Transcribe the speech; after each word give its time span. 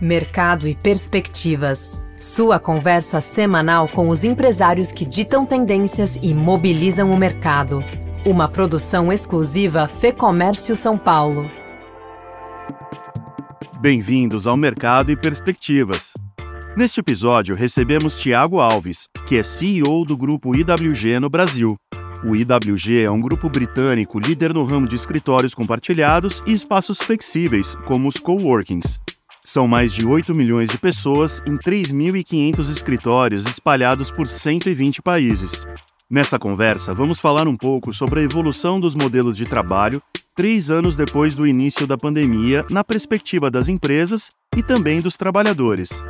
Mercado 0.00 0.66
e 0.66 0.74
Perspectivas. 0.74 2.00
Sua 2.16 2.58
conversa 2.58 3.20
semanal 3.20 3.88
com 3.88 4.08
os 4.08 4.24
empresários 4.24 4.90
que 4.90 5.04
ditam 5.04 5.44
tendências 5.44 6.18
e 6.22 6.34
mobilizam 6.34 7.12
o 7.12 7.18
mercado. 7.18 7.84
Uma 8.24 8.48
produção 8.48 9.12
exclusiva 9.12 9.86
Fê 9.86 10.12
Comércio 10.12 10.76
São 10.76 10.96
Paulo. 10.96 11.50
Bem-vindos 13.80 14.46
ao 14.46 14.56
Mercado 14.56 15.10
e 15.10 15.16
Perspectivas. 15.16 16.14
Neste 16.76 17.00
episódio, 17.00 17.54
recebemos 17.54 18.16
Tiago 18.16 18.60
Alves, 18.60 19.08
que 19.26 19.36
é 19.36 19.42
CEO 19.42 20.04
do 20.04 20.16
grupo 20.16 20.54
IWG 20.54 21.20
no 21.20 21.28
Brasil. 21.28 21.76
O 22.24 22.36
IWG 22.36 23.02
é 23.02 23.10
um 23.10 23.20
grupo 23.20 23.50
britânico 23.50 24.18
líder 24.20 24.54
no 24.54 24.64
ramo 24.64 24.86
de 24.86 24.94
escritórios 24.94 25.54
compartilhados 25.54 26.40
e 26.46 26.52
espaços 26.52 26.98
flexíveis, 26.98 27.74
como 27.84 28.08
os 28.08 28.16
coworkings. 28.16 29.00
São 29.44 29.66
mais 29.66 29.92
de 29.92 30.06
8 30.06 30.34
milhões 30.34 30.68
de 30.68 30.78
pessoas 30.78 31.42
em 31.46 31.56
3.500 31.56 32.70
escritórios 32.70 33.44
espalhados 33.44 34.10
por 34.12 34.28
120 34.28 35.02
países. 35.02 35.66
Nessa 36.08 36.38
conversa, 36.38 36.94
vamos 36.94 37.18
falar 37.18 37.48
um 37.48 37.56
pouco 37.56 37.92
sobre 37.92 38.20
a 38.20 38.22
evolução 38.22 38.78
dos 38.78 38.94
modelos 38.94 39.36
de 39.36 39.44
trabalho 39.44 40.00
três 40.34 40.70
anos 40.70 40.96
depois 40.96 41.34
do 41.34 41.46
início 41.46 41.86
da 41.86 41.98
pandemia, 41.98 42.64
na 42.70 42.84
perspectiva 42.84 43.50
das 43.50 43.68
empresas 43.68 44.30
e 44.56 44.62
também 44.62 45.00
dos 45.00 45.16
trabalhadores 45.16 46.02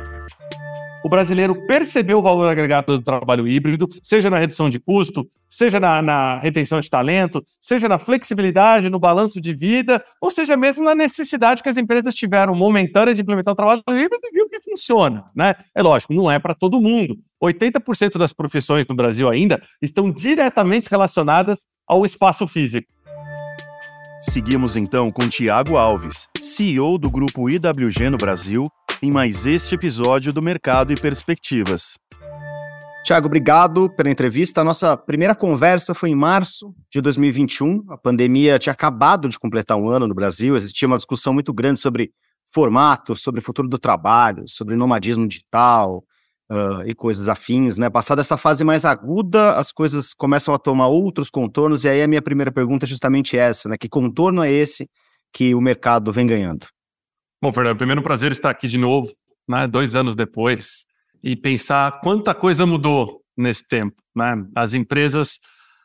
o 1.03 1.09
brasileiro 1.09 1.53
percebeu 1.67 2.19
o 2.19 2.21
valor 2.21 2.49
agregado 2.49 2.97
do 2.97 3.03
trabalho 3.03 3.45
híbrido, 3.45 3.87
seja 4.01 4.29
na 4.29 4.37
redução 4.37 4.69
de 4.69 4.79
custo, 4.79 5.29
seja 5.49 5.79
na, 5.79 6.01
na, 6.01 6.39
retenção 6.39 6.79
de 6.79 6.89
talento, 6.89 7.43
seja 7.61 7.89
na 7.89 7.99
flexibilidade, 7.99 8.89
no 8.89 8.99
balanço 8.99 9.41
de 9.41 9.53
vida, 9.53 10.03
ou 10.21 10.31
seja 10.31 10.55
mesmo 10.55 10.83
na 10.83 10.95
necessidade 10.95 11.61
que 11.61 11.67
as 11.67 11.75
empresas 11.75 12.15
tiveram 12.15 12.55
momentânea 12.55 13.13
de 13.13 13.21
implementar 13.21 13.51
o 13.51 13.55
trabalho 13.55 13.83
híbrido 13.89 14.21
e 14.23 14.31
viu 14.31 14.49
que 14.49 14.61
funciona. 14.61 15.25
Né? 15.35 15.53
É 15.75 15.83
lógico, 15.83 16.13
não 16.13 16.31
é 16.31 16.39
para 16.39 16.53
todo 16.53 16.79
mundo. 16.79 17.17
80% 17.43 18.17
das 18.17 18.31
profissões 18.31 18.87
no 18.87 18.95
Brasil 18.95 19.29
ainda 19.29 19.61
estão 19.81 20.09
diretamente 20.09 20.89
relacionadas 20.89 21.65
ao 21.85 22.05
espaço 22.05 22.47
físico. 22.47 22.87
Seguimos 24.21 24.77
então 24.77 25.11
com 25.11 25.27
Tiago 25.27 25.75
Alves, 25.75 26.29
CEO 26.41 26.97
do 26.97 27.11
grupo 27.11 27.49
IWG 27.49 28.09
no 28.09 28.17
Brasil 28.17 28.67
em 29.03 29.11
mais 29.11 29.45
este 29.45 29.75
episódio 29.75 30.31
do 30.31 30.41
Mercado 30.41 30.93
e 30.93 30.95
Perspectivas. 30.95 31.97
Tiago, 33.03 33.27
obrigado 33.27 33.93
pela 33.93 34.09
entrevista. 34.09 34.61
A 34.61 34.63
nossa 34.63 34.95
primeira 34.95 35.35
conversa 35.35 35.93
foi 35.93 36.11
em 36.11 36.15
março 36.15 36.73
de 36.89 37.01
2021. 37.01 37.83
A 37.89 37.97
pandemia 37.97 38.57
tinha 38.57 38.71
acabado 38.71 39.27
de 39.27 39.37
completar 39.37 39.75
um 39.75 39.89
ano 39.89 40.07
no 40.07 40.15
Brasil. 40.15 40.55
Existia 40.55 40.87
uma 40.87 40.95
discussão 40.95 41.33
muito 41.33 41.53
grande 41.53 41.81
sobre 41.81 42.13
formato, 42.49 43.13
sobre 43.13 43.41
futuro 43.41 43.67
do 43.67 43.77
trabalho, 43.77 44.45
sobre 44.47 44.73
nomadismo 44.77 45.27
digital 45.27 46.01
uh, 46.49 46.87
e 46.87 46.95
coisas 46.95 47.27
afins. 47.27 47.77
Né? 47.77 47.89
Passada 47.89 48.21
essa 48.21 48.37
fase 48.37 48.63
mais 48.63 48.85
aguda, 48.85 49.51
as 49.57 49.73
coisas 49.73 50.13
começam 50.13 50.53
a 50.53 50.57
tomar 50.57 50.87
outros 50.87 51.29
contornos. 51.29 51.83
E 51.83 51.89
aí 51.89 52.01
a 52.01 52.07
minha 52.07 52.21
primeira 52.21 52.53
pergunta 52.53 52.85
é 52.85 52.87
justamente 52.87 53.37
essa: 53.37 53.67
né? 53.67 53.75
que 53.77 53.89
contorno 53.89 54.41
é 54.41 54.49
esse 54.49 54.89
que 55.33 55.53
o 55.53 55.59
mercado 55.59 56.09
vem 56.13 56.25
ganhando? 56.25 56.67
Bom, 57.43 57.51
Fernando, 57.51 57.75
primeiro 57.75 57.99
um 57.99 58.03
prazer 58.05 58.31
estar 58.31 58.49
aqui 58.49 58.69
de 58.69 58.77
novo, 58.77 59.11
né, 59.49 59.67
dois 59.67 59.97
anos 59.97 60.15
depois, 60.15 60.85
e 61.21 61.35
pensar 61.35 61.99
quanta 61.99 62.33
coisa 62.33 62.65
mudou 62.65 63.19
nesse 63.35 63.67
tempo. 63.67 64.01
Né? 64.15 64.33
As 64.55 64.73
empresas 64.73 65.41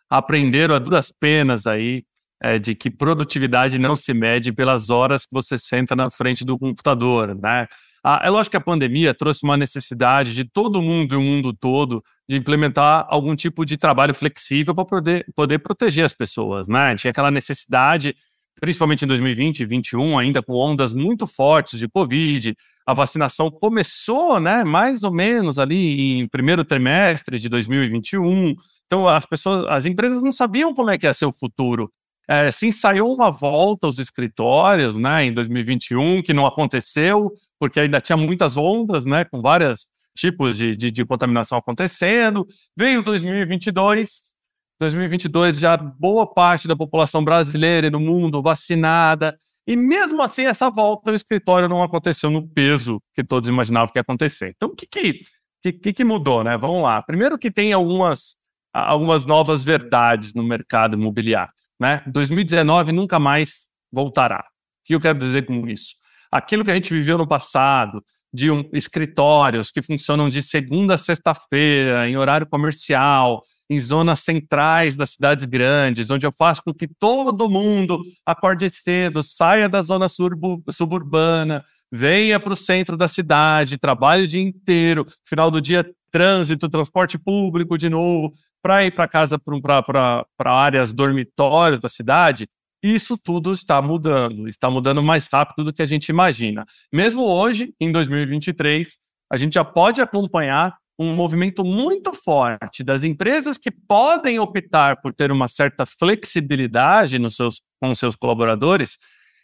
aprenderam 0.08 0.76
a 0.76 0.78
duras 0.78 1.10
penas 1.10 1.66
aí 1.66 2.04
é, 2.40 2.60
de 2.60 2.76
que 2.76 2.88
produtividade 2.88 3.76
não 3.76 3.96
se 3.96 4.14
mede 4.14 4.52
pelas 4.52 4.88
horas 4.88 5.22
que 5.26 5.32
você 5.32 5.58
senta 5.58 5.96
na 5.96 6.08
frente 6.08 6.44
do 6.44 6.56
computador. 6.56 7.34
Né? 7.34 7.66
Ah, 8.04 8.20
é 8.22 8.30
lógico 8.30 8.52
que 8.52 8.56
a 8.58 8.60
pandemia 8.60 9.12
trouxe 9.12 9.42
uma 9.42 9.56
necessidade 9.56 10.36
de 10.36 10.44
todo 10.44 10.80
mundo 10.80 11.12
e 11.12 11.16
o 11.16 11.20
mundo 11.20 11.52
todo 11.52 12.00
de 12.28 12.36
implementar 12.36 13.04
algum 13.08 13.34
tipo 13.34 13.66
de 13.66 13.76
trabalho 13.76 14.14
flexível 14.14 14.76
para 14.76 14.84
poder, 14.84 15.26
poder 15.34 15.58
proteger 15.58 16.04
as 16.04 16.14
pessoas. 16.14 16.68
Né? 16.68 16.94
Tinha 16.94 17.10
aquela 17.10 17.32
necessidade 17.32 18.14
principalmente 18.60 19.04
em 19.04 19.08
2020 19.08 19.60
e 19.60 19.66
2021, 19.66 20.18
ainda 20.18 20.42
com 20.42 20.54
ondas 20.54 20.92
muito 20.92 21.26
fortes 21.26 21.78
de 21.78 21.88
Covid. 21.88 22.54
A 22.86 22.94
vacinação 22.94 23.50
começou, 23.50 24.40
né, 24.40 24.64
mais 24.64 25.02
ou 25.02 25.12
menos 25.12 25.58
ali 25.58 26.18
em 26.18 26.28
primeiro 26.28 26.64
trimestre 26.64 27.38
de 27.38 27.48
2021. 27.48 28.54
Então, 28.86 29.06
as 29.06 29.26
pessoas, 29.26 29.66
as 29.68 29.86
empresas 29.86 30.22
não 30.22 30.32
sabiam 30.32 30.72
como 30.72 30.90
é 30.90 30.98
que 30.98 31.06
ia 31.06 31.14
ser 31.14 31.26
o 31.26 31.32
futuro. 31.32 31.90
É, 32.26 32.50
se 32.50 32.66
ensaiou 32.66 33.14
uma 33.14 33.30
volta 33.30 33.86
aos 33.86 33.98
escritórios, 33.98 34.96
né, 34.96 35.24
em 35.24 35.32
2021, 35.32 36.22
que 36.22 36.34
não 36.34 36.46
aconteceu, 36.46 37.32
porque 37.58 37.80
ainda 37.80 38.00
tinha 38.00 38.16
muitas 38.16 38.56
ondas, 38.56 39.06
né, 39.06 39.24
com 39.24 39.40
vários 39.40 39.86
tipos 40.16 40.56
de, 40.56 40.76
de, 40.76 40.90
de 40.90 41.04
contaminação 41.04 41.56
acontecendo. 41.56 42.46
Veio 42.76 43.02
2022, 43.02 44.36
2022 44.80 45.58
já 45.58 45.76
boa 45.76 46.26
parte 46.26 46.68
da 46.68 46.76
população 46.76 47.22
brasileira 47.24 47.88
e 47.88 47.90
do 47.90 47.98
mundo 47.98 48.42
vacinada. 48.42 49.36
E 49.66 49.76
mesmo 49.76 50.22
assim, 50.22 50.46
essa 50.46 50.70
volta 50.70 51.10
ao 51.10 51.14
escritório 51.14 51.68
não 51.68 51.82
aconteceu 51.82 52.30
no 52.30 52.48
peso 52.48 53.02
que 53.14 53.24
todos 53.24 53.48
imaginavam 53.48 53.92
que 53.92 53.98
ia 53.98 54.02
acontecer. 54.02 54.54
Então, 54.56 54.70
o 54.70 54.74
que, 54.74 54.86
que, 54.86 55.72
que, 55.72 55.92
que 55.92 56.04
mudou, 56.04 56.42
né? 56.42 56.56
Vamos 56.56 56.82
lá. 56.82 57.02
Primeiro 57.02 57.36
que 57.36 57.50
tem 57.50 57.72
algumas, 57.72 58.36
algumas 58.72 59.26
novas 59.26 59.62
verdades 59.64 60.32
no 60.32 60.42
mercado 60.42 60.96
imobiliário. 60.96 61.52
Né? 61.78 62.00
2019 62.06 62.92
nunca 62.92 63.18
mais 63.18 63.68
voltará. 63.92 64.40
O 64.40 64.84
que 64.84 64.94
eu 64.94 65.00
quero 65.00 65.18
dizer 65.18 65.44
com 65.44 65.68
isso? 65.68 65.96
Aquilo 66.30 66.64
que 66.64 66.70
a 66.70 66.74
gente 66.74 66.92
viveu 66.92 67.18
no 67.18 67.26
passado, 67.26 68.02
de 68.32 68.50
um, 68.50 68.68
escritórios 68.72 69.70
que 69.70 69.82
funcionam 69.82 70.28
de 70.28 70.42
segunda 70.42 70.94
a 70.94 70.98
sexta-feira, 70.98 72.08
em 72.08 72.16
horário 72.16 72.46
comercial, 72.46 73.42
em 73.70 73.78
zonas 73.78 74.20
centrais 74.20 74.96
das 74.96 75.10
cidades 75.10 75.44
grandes, 75.44 76.10
onde 76.10 76.26
eu 76.26 76.32
faço 76.32 76.62
com 76.62 76.72
que 76.72 76.88
todo 76.88 77.50
mundo 77.50 78.02
acorde 78.24 78.70
cedo, 78.70 79.22
saia 79.22 79.68
da 79.68 79.82
zona 79.82 80.06
suburbana, 80.08 81.64
venha 81.92 82.40
para 82.40 82.52
o 82.52 82.56
centro 82.56 82.96
da 82.96 83.08
cidade, 83.08 83.78
trabalhe 83.78 84.24
o 84.24 84.26
dia 84.26 84.42
inteiro, 84.42 85.04
final 85.24 85.50
do 85.50 85.60
dia, 85.60 85.88
trânsito, 86.10 86.68
transporte 86.68 87.18
público 87.18 87.76
de 87.76 87.90
novo, 87.90 88.32
para 88.62 88.84
ir 88.84 88.90
para 88.94 89.06
casa, 89.06 89.38
para 89.38 90.52
áreas 90.52 90.92
dormitórios 90.92 91.78
da 91.78 91.88
cidade. 91.88 92.48
Isso 92.82 93.18
tudo 93.18 93.52
está 93.52 93.82
mudando, 93.82 94.48
está 94.48 94.70
mudando 94.70 95.02
mais 95.02 95.28
rápido 95.30 95.64
do 95.64 95.72
que 95.72 95.82
a 95.82 95.86
gente 95.86 96.08
imagina. 96.08 96.64
Mesmo 96.92 97.22
hoje, 97.22 97.74
em 97.80 97.92
2023, 97.92 98.98
a 99.30 99.36
gente 99.36 99.54
já 99.54 99.64
pode 99.64 100.00
acompanhar 100.00 100.76
um 100.98 101.14
movimento 101.14 101.64
muito 101.64 102.12
forte 102.12 102.82
das 102.82 103.04
empresas 103.04 103.56
que 103.56 103.70
podem 103.70 104.38
optar 104.40 105.00
por 105.00 105.14
ter 105.14 105.30
uma 105.30 105.46
certa 105.46 105.86
flexibilidade 105.86 107.18
nos 107.18 107.36
seus, 107.36 107.60
com 107.80 107.94
seus 107.94 108.16
colaboradores 108.16 108.98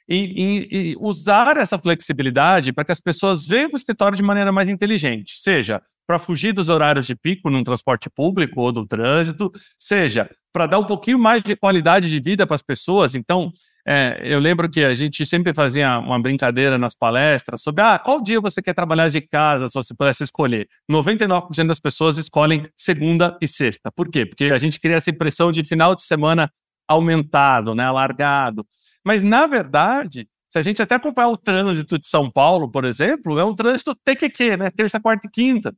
e, 0.08 0.16
e, 0.16 0.68
e 0.90 0.96
usar 0.98 1.56
essa 1.56 1.78
flexibilidade 1.78 2.72
para 2.72 2.84
que 2.84 2.92
as 2.92 3.00
pessoas 3.00 3.46
vejam 3.46 3.70
o 3.72 3.76
escritório 3.76 4.16
de 4.16 4.22
maneira 4.22 4.50
mais 4.50 4.68
inteligente, 4.68 5.38
seja 5.38 5.80
para 6.06 6.18
fugir 6.18 6.52
dos 6.52 6.68
horários 6.68 7.06
de 7.06 7.16
pico 7.16 7.48
no 7.48 7.62
transporte 7.62 8.10
público 8.10 8.60
ou 8.60 8.70
do 8.70 8.86
trânsito, 8.86 9.50
seja 9.78 10.28
para 10.52 10.66
dar 10.66 10.78
um 10.78 10.84
pouquinho 10.84 11.18
mais 11.18 11.42
de 11.42 11.56
qualidade 11.56 12.10
de 12.10 12.20
vida 12.20 12.46
para 12.46 12.56
as 12.56 12.62
pessoas. 12.62 13.14
Então, 13.14 13.50
é, 13.86 14.18
eu 14.22 14.38
lembro 14.40 14.68
que 14.70 14.82
a 14.82 14.94
gente 14.94 15.26
sempre 15.26 15.52
fazia 15.52 15.98
uma 15.98 16.18
brincadeira 16.18 16.78
nas 16.78 16.94
palestras 16.94 17.62
sobre 17.62 17.82
ah, 17.82 17.98
qual 17.98 18.22
dia 18.22 18.40
você 18.40 18.62
quer 18.62 18.72
trabalhar 18.72 19.08
de 19.08 19.20
casa, 19.20 19.66
se 19.66 19.74
você 19.74 19.94
pudesse 19.94 20.24
escolher. 20.24 20.66
99% 20.90 21.66
das 21.66 21.78
pessoas 21.78 22.16
escolhem 22.16 22.66
segunda 22.74 23.36
e 23.42 23.46
sexta. 23.46 23.92
Por 23.92 24.08
quê? 24.08 24.24
Porque 24.24 24.44
a 24.44 24.58
gente 24.58 24.80
cria 24.80 24.96
essa 24.96 25.10
impressão 25.10 25.52
de 25.52 25.62
final 25.64 25.94
de 25.94 26.02
semana 26.02 26.50
aumentado, 26.88 27.74
né, 27.74 27.84
alargado. 27.84 28.66
Mas, 29.04 29.22
na 29.22 29.46
verdade, 29.46 30.26
se 30.50 30.58
a 30.58 30.62
gente 30.62 30.80
até 30.80 30.94
acompanhar 30.94 31.28
o 31.28 31.36
trânsito 31.36 31.98
de 31.98 32.06
São 32.06 32.30
Paulo, 32.30 32.70
por 32.70 32.86
exemplo, 32.86 33.38
é 33.38 33.44
um 33.44 33.54
trânsito 33.54 33.94
TQQ, 33.94 34.56
né, 34.56 34.70
terça, 34.70 34.98
quarta 34.98 35.26
e 35.26 35.30
quinta 35.30 35.74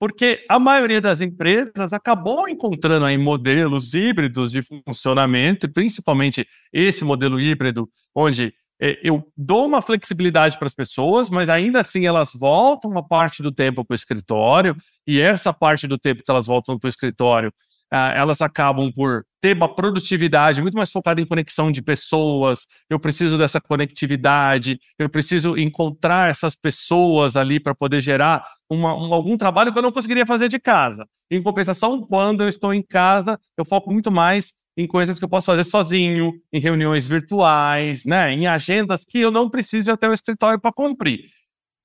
porque 0.00 0.46
a 0.48 0.58
maioria 0.58 0.98
das 0.98 1.20
empresas 1.20 1.92
acabou 1.92 2.48
encontrando 2.48 3.04
aí 3.04 3.18
modelos 3.18 3.92
híbridos 3.92 4.50
de 4.50 4.62
funcionamento, 4.62 5.66
e 5.66 5.68
principalmente 5.68 6.48
esse 6.72 7.04
modelo 7.04 7.38
híbrido, 7.38 7.86
onde 8.16 8.54
é, 8.80 8.98
eu 9.04 9.30
dou 9.36 9.66
uma 9.66 9.82
flexibilidade 9.82 10.58
para 10.58 10.66
as 10.66 10.74
pessoas, 10.74 11.28
mas 11.28 11.50
ainda 11.50 11.82
assim 11.82 12.06
elas 12.06 12.32
voltam 12.32 12.90
uma 12.90 13.06
parte 13.06 13.42
do 13.42 13.52
tempo 13.52 13.84
para 13.84 13.92
o 13.92 13.94
escritório, 13.94 14.74
e 15.06 15.20
essa 15.20 15.52
parte 15.52 15.86
do 15.86 15.98
tempo 15.98 16.22
que 16.24 16.30
elas 16.30 16.46
voltam 16.46 16.78
para 16.78 16.88
o 16.88 16.88
escritório 16.88 17.52
ah, 17.90 18.12
elas 18.14 18.40
acabam 18.40 18.92
por 18.92 19.24
ter 19.40 19.56
uma 19.56 19.74
produtividade 19.74 20.62
muito 20.62 20.76
mais 20.76 20.92
focada 20.92 21.20
em 21.20 21.26
conexão 21.26 21.72
de 21.72 21.82
pessoas. 21.82 22.66
Eu 22.88 23.00
preciso 23.00 23.36
dessa 23.36 23.60
conectividade, 23.60 24.78
eu 24.98 25.08
preciso 25.08 25.56
encontrar 25.56 26.30
essas 26.30 26.54
pessoas 26.54 27.36
ali 27.36 27.58
para 27.58 27.74
poder 27.74 28.00
gerar 28.00 28.44
uma, 28.68 28.94
um, 28.94 29.12
algum 29.12 29.36
trabalho 29.36 29.72
que 29.72 29.78
eu 29.78 29.82
não 29.82 29.92
conseguiria 29.92 30.26
fazer 30.26 30.48
de 30.48 30.58
casa. 30.58 31.06
Em 31.30 31.42
compensação, 31.42 32.00
quando 32.06 32.42
eu 32.42 32.48
estou 32.48 32.72
em 32.72 32.82
casa, 32.82 33.38
eu 33.56 33.64
foco 33.64 33.92
muito 33.92 34.10
mais 34.10 34.54
em 34.76 34.86
coisas 34.86 35.18
que 35.18 35.24
eu 35.24 35.28
posso 35.28 35.46
fazer 35.46 35.64
sozinho, 35.64 36.32
em 36.52 36.60
reuniões 36.60 37.08
virtuais, 37.08 38.04
né, 38.06 38.32
em 38.32 38.46
agendas 38.46 39.04
que 39.04 39.18
eu 39.18 39.30
não 39.30 39.50
preciso 39.50 39.90
ir 39.90 39.92
até 39.92 40.08
o 40.08 40.12
escritório 40.12 40.60
para 40.60 40.72
cumprir. 40.72 41.24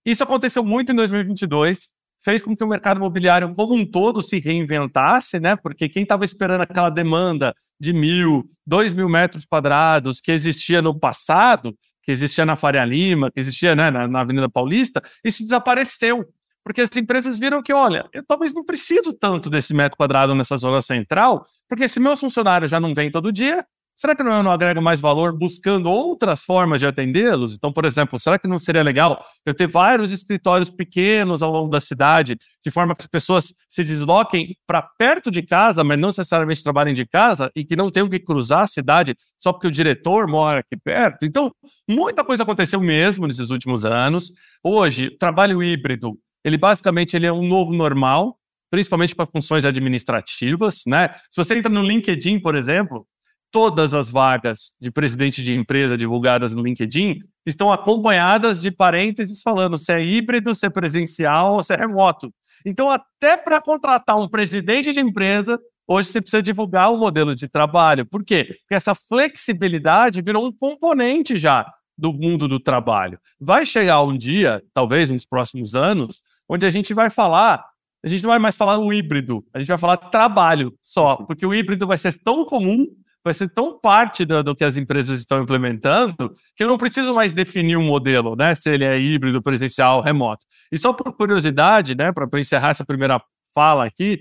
Isso 0.06 0.24
aconteceu 0.24 0.64
muito 0.64 0.92
em 0.92 0.96
2022, 0.96 1.92
fez 2.26 2.42
com 2.42 2.58
que 2.58 2.64
o 2.64 2.68
mercado 2.68 2.98
imobiliário 2.98 3.54
como 3.54 3.76
um 3.76 3.86
todo 3.86 4.20
se 4.20 4.40
reinventasse, 4.40 5.40
né? 5.40 5.56
Porque 5.56 5.88
quem 5.88 6.02
estava 6.02 6.26
esperando 6.26 6.62
aquela 6.62 6.90
demanda 6.90 7.54
de 7.80 7.94
mil, 7.94 8.50
dois 8.66 8.92
mil 8.92 9.08
metros 9.08 9.46
quadrados 9.46 10.20
que 10.20 10.32
existia 10.32 10.82
no 10.82 11.00
passado, 11.00 11.78
que 12.02 12.12
existia 12.12 12.44
na 12.44 12.56
Faria 12.56 12.84
Lima, 12.84 13.30
que 13.30 13.40
existia 13.40 13.76
né, 13.76 13.92
na, 13.92 14.08
na 14.08 14.22
Avenida 14.22 14.50
Paulista, 14.50 15.04
isso 15.24 15.44
desapareceu. 15.44 16.26
Porque 16.64 16.82
as 16.82 16.98
empresas 16.98 17.38
viram 17.38 17.62
que, 17.62 17.72
olha, 17.72 18.10
eu 18.12 18.24
talvez 18.26 18.52
não 18.52 18.66
preciso 18.66 19.14
tanto 19.14 19.48
desse 19.48 19.72
metro 19.72 19.96
quadrado 19.96 20.34
nessa 20.34 20.58
zona 20.58 20.82
central, 20.82 21.46
porque 21.70 21.88
se 21.88 22.00
meus 22.00 22.20
funcionários 22.20 22.72
já 22.72 22.80
não 22.80 22.92
vêm 22.92 23.12
todo 23.12 23.32
dia, 23.32 23.64
Será 23.96 24.14
que 24.14 24.22
não, 24.22 24.44
não 24.44 24.52
agrega 24.52 24.82
mais 24.82 25.00
valor 25.00 25.32
buscando 25.32 25.90
outras 25.90 26.44
formas 26.44 26.82
de 26.82 26.86
atendê-los? 26.86 27.56
Então, 27.56 27.72
por 27.72 27.86
exemplo, 27.86 28.20
será 28.20 28.38
que 28.38 28.46
não 28.46 28.58
seria 28.58 28.84
legal 28.84 29.24
eu 29.46 29.54
ter 29.54 29.68
vários 29.68 30.12
escritórios 30.12 30.70
pequenos 30.70 31.42
ao 31.42 31.50
longo 31.50 31.70
da 31.70 31.80
cidade, 31.80 32.36
de 32.64 32.70
forma 32.70 32.94
que 32.94 33.02
as 33.02 33.08
pessoas 33.08 33.54
se 33.70 33.86
desloquem 33.86 34.54
para 34.68 34.82
perto 34.82 35.32
de 35.32 35.42
casa, 35.42 35.82
mas 35.82 35.98
não 35.98 36.10
necessariamente 36.10 36.62
trabalhem 36.62 36.94
de 36.94 37.06
casa 37.06 37.50
e 37.56 37.64
que 37.64 37.76
não 37.76 37.90
tenham 37.90 38.10
que 38.10 38.20
cruzar 38.20 38.64
a 38.64 38.68
cidade 38.68 39.16
só 39.40 39.54
porque 39.54 39.68
o 39.68 39.72
diretor 39.72 40.28
mora 40.28 40.60
aqui 40.60 40.76
perto? 40.76 41.26
Então, 41.26 41.50
muita 41.90 42.26
coisa 42.26 42.44
aconteceu 42.44 42.82
mesmo 42.82 43.26
nesses 43.26 43.50
últimos 43.50 43.86
anos. 43.86 44.34
Hoje, 44.62 45.08
o 45.08 45.18
trabalho 45.18 45.64
híbrido, 45.64 46.20
ele 46.44 46.58
basicamente 46.58 47.16
ele 47.16 47.28
é 47.28 47.32
um 47.32 47.48
novo 47.48 47.74
normal, 47.74 48.38
principalmente 48.70 49.16
para 49.16 49.26
funções 49.26 49.64
administrativas, 49.64 50.82
né? 50.86 51.10
Se 51.32 51.38
você 51.38 51.58
entra 51.58 51.72
no 51.72 51.82
LinkedIn, 51.82 52.42
por 52.42 52.56
exemplo, 52.56 53.08
todas 53.56 53.94
as 53.94 54.10
vagas 54.10 54.76
de 54.82 54.92
presidente 54.92 55.42
de 55.42 55.54
empresa 55.54 55.98
divulgadas 55.98 56.54
no 56.54 56.62
LinkedIn 56.62 57.20
estão 57.46 57.72
acompanhadas 57.72 58.60
de 58.60 58.70
parênteses 58.70 59.42
falando 59.42 59.78
se 59.78 59.94
é 59.94 60.04
híbrido, 60.04 60.54
se 60.54 60.66
é 60.66 60.70
presencial 60.70 61.54
ou 61.54 61.64
se 61.64 61.74
é 61.74 61.78
remoto. 61.78 62.34
Então, 62.66 62.92
até 62.92 63.38
para 63.38 63.62
contratar 63.62 64.18
um 64.18 64.28
presidente 64.28 64.92
de 64.92 65.00
empresa, 65.00 65.58
hoje 65.88 66.10
você 66.10 66.20
precisa 66.20 66.44
divulgar 66.44 66.92
o 66.92 66.98
modelo 66.98 67.34
de 67.34 67.48
trabalho. 67.48 68.06
Por 68.06 68.26
quê? 68.26 68.44
Porque 68.44 68.76
essa 68.76 68.94
flexibilidade 68.94 70.22
virou 70.22 70.46
um 70.46 70.52
componente 70.52 71.38
já 71.38 71.66
do 71.98 72.12
mundo 72.12 72.50
do 72.50 72.60
trabalho. 72.60 73.18
Vai 73.40 73.66
chegar 73.66 74.04
um 74.04 74.18
dia, 74.18 74.62
talvez 74.74 75.10
nos 75.10 75.26
próximos 75.26 75.76
anos, 75.76 76.22
onde 76.50 76.66
a 76.66 76.70
gente 76.70 76.94
vai 76.94 77.10
falar 77.10 77.64
a 78.04 78.08
gente 78.08 78.22
não 78.22 78.30
vai 78.30 78.38
mais 78.38 78.56
falar 78.56 78.78
o 78.78 78.94
híbrido, 78.94 79.44
a 79.52 79.58
gente 79.58 79.68
vai 79.68 79.80
falar 79.80 79.98
trabalho 79.98 80.78
só, 80.80 81.16
porque 81.16 81.44
o 81.44 81.52
híbrido 81.56 81.88
vai 81.88 81.98
ser 81.98 82.14
tão 82.22 82.46
comum 82.46 82.86
vai 83.26 83.34
ser 83.34 83.50
tão 83.50 83.80
parte 83.80 84.24
do, 84.24 84.44
do, 84.44 84.56
que 84.56 84.64
as 84.64 84.78
empresas 84.78 85.20
estão 85.20 85.42
implementando 85.42 86.32
que 86.56 86.64
eu 86.64 86.68
não 86.68 86.78
preciso 86.78 87.12
mais 87.16 87.34
definir 87.34 87.76
um 87.76 87.84
modelo, 87.84 88.36
né? 88.36 88.54
Se 88.54 88.70
ele 88.70 88.86
é 88.86 89.00
híbrido, 89.00 89.42
presencial, 89.42 90.00
remoto. 90.00 90.46
E 90.72 90.78
só 90.78 90.94
por 90.94 91.12
curiosidade, 91.12 91.96
né? 91.96 92.12
Para 92.14 92.30
encerrar 92.40 92.70
essa 92.70 92.86
primeira 92.86 93.20
fala 93.54 93.86
aqui, 93.86 94.20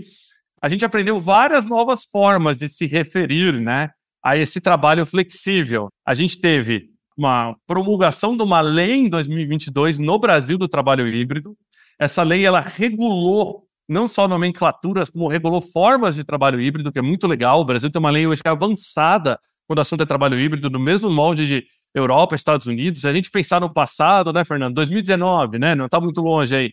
a 0.63 0.71
gente 0.71 0.87
aprendeu 0.87 1.21
várias 1.21 1.67
novas 1.67 2.05
formas 2.07 2.59
de 2.59 2.67
se 2.67 2.87
referir, 2.87 3.61
né? 3.61 3.91
A 4.25 4.39
esse 4.39 4.59
trabalho 4.59 5.05
flexível. 5.05 5.89
A 6.07 6.15
gente 6.15 6.41
teve 6.41 6.89
uma 7.15 7.55
promulgação 7.67 8.35
de 8.35 8.43
uma 8.43 8.63
lei 8.63 8.95
em 8.95 9.09
2022 9.11 9.99
no 9.99 10.19
Brasil 10.19 10.57
do 10.57 10.67
trabalho 10.67 11.07
híbrido. 11.07 11.55
Essa 11.99 12.23
lei 12.23 12.47
ela 12.47 12.61
regulou 12.61 13.65
não 13.89 14.07
só 14.07 14.27
nomenclaturas, 14.27 15.09
como 15.09 15.29
regulou 15.29 15.61
formas 15.61 16.17
de 16.17 16.25
trabalho 16.25 16.61
híbrido, 16.61 16.91
que 16.91 16.99
é 16.99 17.03
muito 17.03 17.27
legal. 17.27 17.61
O 17.61 17.65
Brasil 17.65 17.91
tem 17.91 18.01
uma 18.01 18.11
lei 18.11 18.27
hoje 18.27 18.43
que 18.43 18.49
é 18.49 18.53
avançada 18.53 19.39
quando 19.67 19.79
o 19.79 19.83
assunto 19.83 20.03
é 20.03 20.07
trabalho 20.07 20.39
híbrido, 20.39 20.69
no 20.71 20.79
mesmo 20.79 21.11
molde 21.11 21.47
de 21.47 21.65
Europa, 21.95 22.35
Estados 22.35 22.67
Unidos. 22.67 23.03
Se 23.03 23.09
a 23.09 23.13
gente 23.13 23.31
pensar 23.31 23.61
no 23.61 23.73
passado, 23.73 24.33
né, 24.33 24.45
Fernando? 24.45 24.75
2019, 24.75 25.59
né? 25.59 25.75
Não 25.75 25.87
está 25.87 26.01
muito 26.01 26.21
longe 26.21 26.55
aí. 26.55 26.71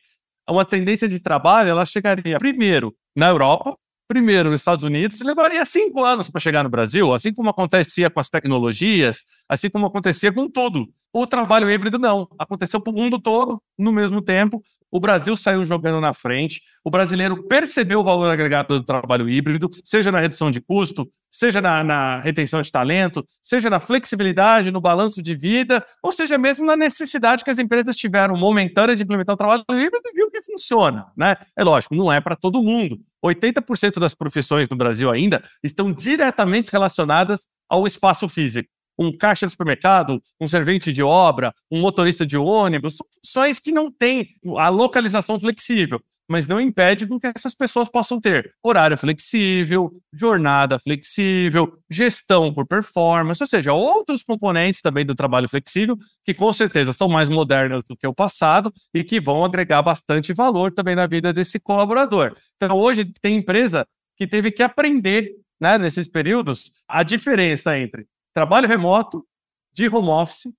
Uma 0.49 0.65
tendência 0.65 1.07
de 1.07 1.19
trabalho, 1.19 1.69
ela 1.69 1.85
chegaria 1.85 2.37
primeiro 2.37 2.93
na 3.15 3.27
Europa, 3.29 3.77
primeiro 4.07 4.49
nos 4.49 4.59
Estados 4.59 4.83
Unidos, 4.83 5.21
levaria 5.21 5.63
cinco 5.63 6.03
anos 6.03 6.29
para 6.29 6.41
chegar 6.41 6.63
no 6.63 6.69
Brasil, 6.69 7.13
assim 7.13 7.33
como 7.33 7.49
acontecia 7.49 8.09
com 8.09 8.19
as 8.19 8.29
tecnologias, 8.29 9.23
assim 9.47 9.69
como 9.69 9.85
acontecia 9.85 10.33
com 10.33 10.49
tudo. 10.49 10.89
O 11.13 11.27
trabalho 11.27 11.69
híbrido 11.69 11.99
não. 11.99 12.27
Aconteceu 12.37 12.81
para 12.81 12.91
o 12.91 12.95
mundo 12.95 13.19
todo 13.19 13.61
no 13.77 13.91
mesmo 13.91 14.21
tempo. 14.21 14.61
O 14.91 14.99
Brasil 14.99 15.35
saiu 15.38 15.65
jogando 15.65 16.01
na 16.01 16.13
frente. 16.13 16.61
O 16.83 16.91
brasileiro 16.91 17.47
percebeu 17.47 18.01
o 18.01 18.03
valor 18.03 18.29
agregado 18.29 18.77
do 18.77 18.83
trabalho 18.83 19.29
híbrido, 19.29 19.69
seja 19.85 20.11
na 20.11 20.19
redução 20.19 20.51
de 20.51 20.59
custo, 20.59 21.09
seja 21.29 21.61
na, 21.61 21.81
na 21.81 22.19
retenção 22.19 22.61
de 22.61 22.69
talento, 22.69 23.25
seja 23.41 23.69
na 23.69 23.79
flexibilidade, 23.79 24.69
no 24.69 24.81
balanço 24.81 25.23
de 25.23 25.33
vida, 25.33 25.83
ou 26.03 26.11
seja 26.11 26.38
mesmo 26.38 26.65
na 26.65 26.75
necessidade 26.75 27.43
que 27.43 27.49
as 27.49 27.57
empresas 27.57 27.95
tiveram 27.95 28.35
momentânea 28.35 28.95
de 28.95 29.03
implementar 29.03 29.35
o 29.35 29.38
trabalho 29.38 29.63
híbrido 29.69 30.01
e 30.05 30.13
viu 30.13 30.29
que 30.29 30.43
funciona. 30.43 31.05
Né? 31.15 31.35
É 31.57 31.63
lógico, 31.63 31.95
não 31.95 32.11
é 32.11 32.19
para 32.19 32.35
todo 32.35 32.61
mundo. 32.61 32.99
80% 33.23 33.99
das 33.99 34.13
profissões 34.13 34.67
no 34.67 34.75
Brasil 34.75 35.09
ainda 35.09 35.41
estão 35.63 35.94
diretamente 35.94 36.71
relacionadas 36.71 37.47
ao 37.69 37.87
espaço 37.87 38.27
físico 38.27 38.67
um 39.01 39.15
caixa 39.15 39.45
de 39.45 39.51
supermercado, 39.51 40.21
um 40.39 40.48
servente 40.48 40.92
de 40.92 41.03
obra, 41.03 41.53
um 41.71 41.81
motorista 41.81 42.25
de 42.25 42.38
ônibus, 42.38 42.98
são 42.98 43.07
funções 43.15 43.59
que 43.59 43.71
não 43.71 43.92
têm 43.92 44.27
a 44.57 44.69
localização 44.69 45.39
flexível, 45.39 46.01
mas 46.31 46.48
não 46.48 46.62
impede 46.62 47.06
que 47.06 47.27
essas 47.36 47.53
pessoas 47.53 47.89
possam 47.89 48.19
ter 48.19 48.53
horário 48.63 48.98
flexível, 48.98 49.92
jornada 50.13 50.80
flexível, 50.80 51.77
gestão 51.89 52.53
por 52.53 52.65
performance, 52.65 53.44
ou 53.44 53.48
seja, 53.48 53.74
outros 53.74 54.24
componentes 54.24 54.80
também 54.80 55.06
do 55.06 55.13
trabalho 55.13 55.50
flexível 55.50 55.97
que 56.24 56.33
com 56.33 56.54
certeza 56.54 56.94
são 56.94 57.09
mais 57.09 57.27
modernos 57.27 57.83
do 57.83 57.97
que 57.97 58.07
o 58.07 58.13
passado 58.13 58.71
e 58.94 59.04
que 59.04 59.19
vão 59.19 59.44
agregar 59.44 59.81
bastante 59.81 60.33
valor 60.33 60.71
também 60.71 60.95
na 60.95 61.06
vida 61.06 61.33
desse 61.33 61.59
colaborador. 61.59 62.33
Então, 62.56 62.77
hoje 62.77 63.12
tem 63.21 63.36
empresa 63.36 63.86
que 64.15 64.25
teve 64.25 64.51
que 64.51 64.63
aprender 64.63 65.31
né, 65.59 65.77
nesses 65.77 66.07
períodos 66.07 66.71
a 66.88 67.04
diferença 67.04 67.77
entre 67.77 68.07
trabalho 68.33 68.68
remoto, 68.68 69.25
de 69.74 69.88
home 69.88 70.10
office, 70.10 70.51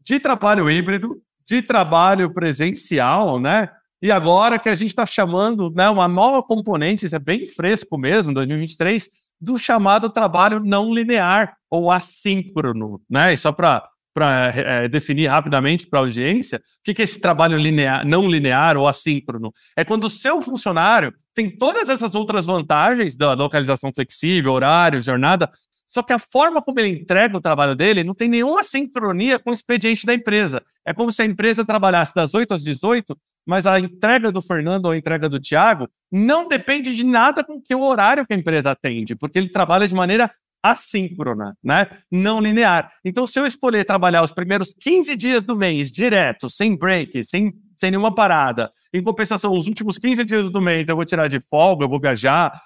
de 0.00 0.18
trabalho 0.20 0.70
híbrido, 0.70 1.20
de 1.46 1.62
trabalho 1.62 2.32
presencial, 2.32 3.40
né? 3.40 3.68
E 4.00 4.10
agora 4.10 4.58
que 4.58 4.68
a 4.68 4.74
gente 4.74 4.90
está 4.90 5.06
chamando 5.06 5.70
né, 5.70 5.88
uma 5.88 6.08
nova 6.08 6.42
componente, 6.42 7.06
isso 7.06 7.14
é 7.14 7.20
bem 7.20 7.46
fresco 7.46 7.96
mesmo, 7.96 8.34
2023, 8.34 9.08
do 9.40 9.56
chamado 9.56 10.10
trabalho 10.10 10.60
não 10.60 10.92
linear 10.92 11.56
ou 11.70 11.90
assíncrono, 11.90 13.00
né? 13.08 13.32
E 13.32 13.36
só 13.36 13.52
para 13.52 13.88
é, 14.54 14.88
definir 14.88 15.26
rapidamente 15.26 15.86
para 15.86 16.00
a 16.00 16.02
audiência, 16.02 16.58
o 16.58 16.60
que, 16.84 16.94
que 16.94 17.02
é 17.02 17.04
esse 17.04 17.20
trabalho 17.20 17.56
linear, 17.56 18.06
não 18.06 18.28
linear 18.28 18.76
ou 18.76 18.88
assíncrono? 18.88 19.52
É 19.76 19.84
quando 19.84 20.04
o 20.04 20.10
seu 20.10 20.42
funcionário 20.42 21.12
tem 21.34 21.48
todas 21.48 21.88
essas 21.88 22.14
outras 22.14 22.44
vantagens 22.44 23.16
da 23.16 23.34
localização 23.34 23.90
flexível, 23.94 24.52
horário, 24.52 25.00
jornada, 25.00 25.50
só 25.92 26.02
que 26.02 26.14
a 26.14 26.18
forma 26.18 26.62
como 26.62 26.80
ele 26.80 26.88
entrega 26.88 27.36
o 27.36 27.40
trabalho 27.40 27.76
dele 27.76 28.02
não 28.02 28.14
tem 28.14 28.26
nenhuma 28.26 28.64
sincronia 28.64 29.38
com 29.38 29.50
o 29.50 29.52
expediente 29.52 30.06
da 30.06 30.14
empresa. 30.14 30.62
É 30.86 30.94
como 30.94 31.12
se 31.12 31.20
a 31.20 31.26
empresa 31.26 31.66
trabalhasse 31.66 32.14
das 32.14 32.32
8 32.32 32.54
às 32.54 32.64
18, 32.64 33.14
mas 33.46 33.66
a 33.66 33.78
entrega 33.78 34.32
do 34.32 34.40
Fernando 34.40 34.86
ou 34.86 34.92
a 34.92 34.96
entrega 34.96 35.28
do 35.28 35.38
Tiago 35.38 35.86
não 36.10 36.48
depende 36.48 36.94
de 36.94 37.04
nada 37.04 37.44
com 37.44 37.60
que 37.60 37.74
o 37.74 37.82
horário 37.82 38.26
que 38.26 38.32
a 38.32 38.36
empresa 38.36 38.70
atende, 38.70 39.14
porque 39.14 39.38
ele 39.38 39.50
trabalha 39.50 39.86
de 39.86 39.94
maneira 39.94 40.30
assíncrona, 40.62 41.54
né? 41.62 41.86
Não 42.10 42.40
linear. 42.40 42.90
Então, 43.04 43.26
se 43.26 43.38
eu 43.38 43.46
escolher 43.46 43.84
trabalhar 43.84 44.22
os 44.22 44.32
primeiros 44.32 44.72
15 44.80 45.14
dias 45.14 45.42
do 45.42 45.56
mês 45.56 45.90
direto, 45.90 46.48
sem 46.48 46.74
break, 46.74 47.22
sem, 47.22 47.52
sem 47.76 47.90
nenhuma 47.90 48.14
parada, 48.14 48.70
em 48.94 49.02
compensação, 49.02 49.52
os 49.52 49.66
últimos 49.66 49.98
15 49.98 50.24
dias 50.24 50.48
do 50.50 50.60
mês 50.62 50.88
eu 50.88 50.96
vou 50.96 51.04
tirar 51.04 51.28
de 51.28 51.38
folga, 51.38 51.84
eu 51.84 51.88
vou 51.88 52.00
viajar, 52.00 52.58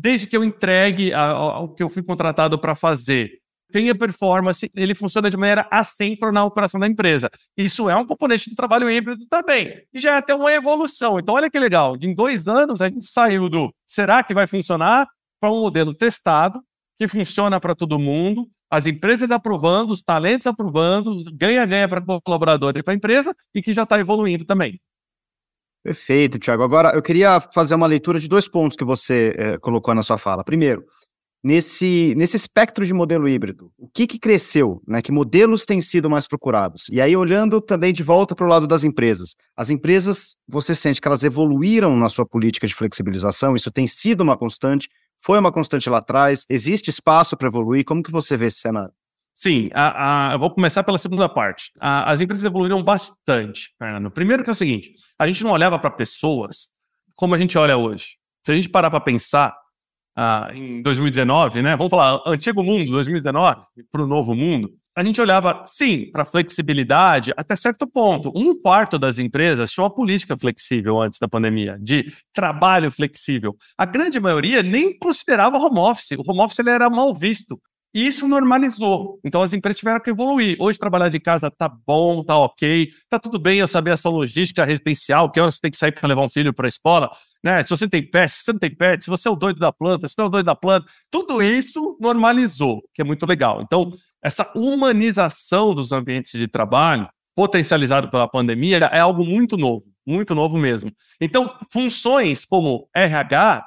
desde 0.00 0.28
que 0.28 0.36
eu 0.36 0.44
entregue 0.44 1.12
o 1.12 1.68
que 1.70 1.82
eu 1.82 1.90
fui 1.90 2.04
contratado 2.04 2.56
para 2.56 2.76
fazer, 2.76 3.32
tenha 3.72 3.94
performance, 3.94 4.70
ele 4.74 4.94
funciona 4.94 5.28
de 5.28 5.36
maneira 5.36 5.66
assíncrona 5.72 6.40
na 6.40 6.44
operação 6.44 6.78
da 6.78 6.86
empresa. 6.86 7.28
Isso 7.56 7.90
é 7.90 7.96
um 7.96 8.06
componente 8.06 8.48
do 8.48 8.54
trabalho 8.54 8.88
híbrido 8.88 9.26
também. 9.26 9.82
E 9.92 9.98
já 9.98 10.14
é 10.14 10.18
até 10.18 10.34
uma 10.34 10.52
evolução. 10.52 11.18
Então, 11.18 11.34
olha 11.34 11.50
que 11.50 11.58
legal. 11.58 11.96
Em 12.00 12.14
dois 12.14 12.46
anos, 12.46 12.80
a 12.80 12.88
gente 12.88 13.04
saiu 13.04 13.48
do 13.48 13.74
será 13.84 14.22
que 14.22 14.32
vai 14.32 14.46
funcionar 14.46 15.08
para 15.40 15.52
um 15.52 15.60
modelo 15.60 15.92
testado, 15.92 16.62
que 16.96 17.08
funciona 17.08 17.60
para 17.60 17.74
todo 17.74 17.98
mundo, 17.98 18.48
as 18.70 18.86
empresas 18.86 19.30
aprovando, 19.30 19.90
os 19.90 20.00
talentos 20.00 20.46
aprovando, 20.46 21.22
ganha-ganha 21.34 21.88
para 21.88 22.02
o 22.06 22.22
colaborador 22.22 22.74
e 22.76 22.82
para 22.82 22.94
a 22.94 22.96
empresa, 22.96 23.34
e 23.54 23.60
que 23.60 23.74
já 23.74 23.82
está 23.82 23.98
evoluindo 23.98 24.44
também. 24.44 24.80
Perfeito, 25.88 26.38
Tiago. 26.38 26.62
Agora, 26.62 26.92
eu 26.94 27.00
queria 27.00 27.40
fazer 27.40 27.74
uma 27.74 27.86
leitura 27.86 28.20
de 28.20 28.28
dois 28.28 28.46
pontos 28.46 28.76
que 28.76 28.84
você 28.84 29.34
é, 29.38 29.56
colocou 29.56 29.94
na 29.94 30.02
sua 30.02 30.18
fala. 30.18 30.44
Primeiro, 30.44 30.84
nesse, 31.42 32.14
nesse 32.14 32.36
espectro 32.36 32.84
de 32.84 32.92
modelo 32.92 33.26
híbrido, 33.26 33.72
o 33.78 33.88
que, 33.88 34.06
que 34.06 34.18
cresceu? 34.18 34.82
Né? 34.86 35.00
Que 35.00 35.10
modelos 35.10 35.64
têm 35.64 35.80
sido 35.80 36.10
mais 36.10 36.28
procurados? 36.28 36.90
E 36.92 37.00
aí, 37.00 37.16
olhando 37.16 37.58
também 37.58 37.90
de 37.90 38.02
volta 38.02 38.34
para 38.34 38.44
o 38.44 38.48
lado 38.50 38.66
das 38.66 38.84
empresas. 38.84 39.34
As 39.56 39.70
empresas, 39.70 40.36
você 40.46 40.74
sente 40.74 41.00
que 41.00 41.08
elas 41.08 41.24
evoluíram 41.24 41.96
na 41.96 42.10
sua 42.10 42.26
política 42.26 42.66
de 42.66 42.74
flexibilização? 42.74 43.56
Isso 43.56 43.70
tem 43.70 43.86
sido 43.86 44.20
uma 44.20 44.36
constante? 44.36 44.90
Foi 45.18 45.38
uma 45.38 45.50
constante 45.50 45.88
lá 45.88 45.98
atrás? 45.98 46.44
Existe 46.50 46.90
espaço 46.90 47.34
para 47.34 47.48
evoluir? 47.48 47.82
Como 47.82 48.02
que 48.02 48.12
você 48.12 48.36
vê 48.36 48.44
esse 48.44 48.60
cenário? 48.60 48.92
Sim, 49.40 49.68
a, 49.72 50.30
a, 50.30 50.32
eu 50.32 50.38
vou 50.40 50.50
começar 50.50 50.82
pela 50.82 50.98
segunda 50.98 51.28
parte. 51.28 51.70
A, 51.80 52.10
as 52.10 52.20
empresas 52.20 52.44
evoluíram 52.44 52.82
bastante, 52.82 53.72
Fernando. 53.78 54.10
Primeiro 54.10 54.42
que 54.42 54.50
é 54.50 54.52
o 54.52 54.56
seguinte, 54.56 54.90
a 55.16 55.28
gente 55.28 55.44
não 55.44 55.52
olhava 55.52 55.78
para 55.78 55.92
pessoas 55.92 56.70
como 57.14 57.36
a 57.36 57.38
gente 57.38 57.56
olha 57.56 57.76
hoje. 57.76 58.16
Se 58.44 58.50
a 58.50 58.54
gente 58.56 58.68
parar 58.68 58.90
para 58.90 58.98
pensar 58.98 59.56
uh, 60.18 60.52
em 60.52 60.82
2019, 60.82 61.62
né? 61.62 61.76
Vamos 61.76 61.88
falar 61.88 62.20
antigo 62.26 62.64
mundo, 62.64 62.90
2019, 62.90 63.60
para 63.92 64.02
o 64.02 64.08
novo 64.08 64.34
mundo. 64.34 64.72
A 64.96 65.04
gente 65.04 65.20
olhava, 65.20 65.62
sim, 65.64 66.10
para 66.10 66.24
flexibilidade 66.24 67.32
até 67.36 67.54
certo 67.54 67.86
ponto. 67.86 68.32
Um 68.34 68.60
quarto 68.60 68.98
das 68.98 69.20
empresas 69.20 69.70
tinha 69.70 69.84
uma 69.84 69.94
política 69.94 70.36
flexível 70.36 71.00
antes 71.00 71.20
da 71.20 71.28
pandemia, 71.28 71.78
de 71.80 72.12
trabalho 72.34 72.90
flexível. 72.90 73.56
A 73.78 73.86
grande 73.86 74.18
maioria 74.18 74.64
nem 74.64 74.98
considerava 74.98 75.58
home 75.58 75.78
office. 75.78 76.10
O 76.18 76.28
home 76.28 76.42
office 76.42 76.58
ele 76.58 76.70
era 76.70 76.90
mal 76.90 77.14
visto. 77.14 77.56
E 77.98 78.06
isso 78.06 78.28
normalizou. 78.28 79.18
Então 79.24 79.42
as 79.42 79.52
empresas 79.52 79.80
tiveram 79.80 79.98
que 79.98 80.08
evoluir. 80.08 80.56
Hoje 80.60 80.78
trabalhar 80.78 81.08
de 81.08 81.18
casa 81.18 81.50
tá 81.50 81.68
bom, 81.68 82.22
tá 82.22 82.38
ok, 82.38 82.88
tá 83.10 83.18
tudo 83.18 83.40
bem 83.40 83.58
eu 83.58 83.66
saber 83.66 83.90
a 83.90 83.96
sua 83.96 84.12
logística 84.12 84.64
residencial, 84.64 85.28
que 85.28 85.40
hora 85.40 85.50
você 85.50 85.58
tem 85.60 85.68
que 85.68 85.76
sair 85.76 85.90
para 85.90 86.06
levar 86.06 86.22
um 86.22 86.30
filho 86.30 86.54
para 86.54 86.68
a 86.68 86.68
escola, 86.68 87.10
né? 87.42 87.60
Se 87.60 87.70
você 87.70 87.88
tem 87.88 88.08
pet, 88.08 88.30
se 88.30 88.44
você 88.44 88.52
não 88.52 88.60
tem 88.60 88.72
pet, 88.72 89.02
se 89.02 89.10
você 89.10 89.26
é 89.26 89.30
o 89.32 89.34
doido 89.34 89.58
da 89.58 89.72
planta, 89.72 90.06
se 90.06 90.14
não 90.16 90.26
é 90.26 90.28
o 90.28 90.30
doido 90.30 90.46
da 90.46 90.54
planta, 90.54 90.86
tudo 91.10 91.42
isso 91.42 91.98
normalizou, 92.00 92.84
que 92.94 93.02
é 93.02 93.04
muito 93.04 93.26
legal. 93.26 93.62
Então, 93.62 93.90
essa 94.22 94.48
humanização 94.54 95.74
dos 95.74 95.90
ambientes 95.90 96.38
de 96.38 96.46
trabalho, 96.46 97.08
potencializado 97.34 98.08
pela 98.08 98.28
pandemia, 98.28 98.76
é 98.76 99.00
algo 99.00 99.24
muito 99.24 99.56
novo, 99.56 99.86
muito 100.06 100.36
novo 100.36 100.56
mesmo. 100.56 100.92
Então, 101.20 101.52
funções 101.72 102.44
como 102.44 102.88
RH 102.94 103.66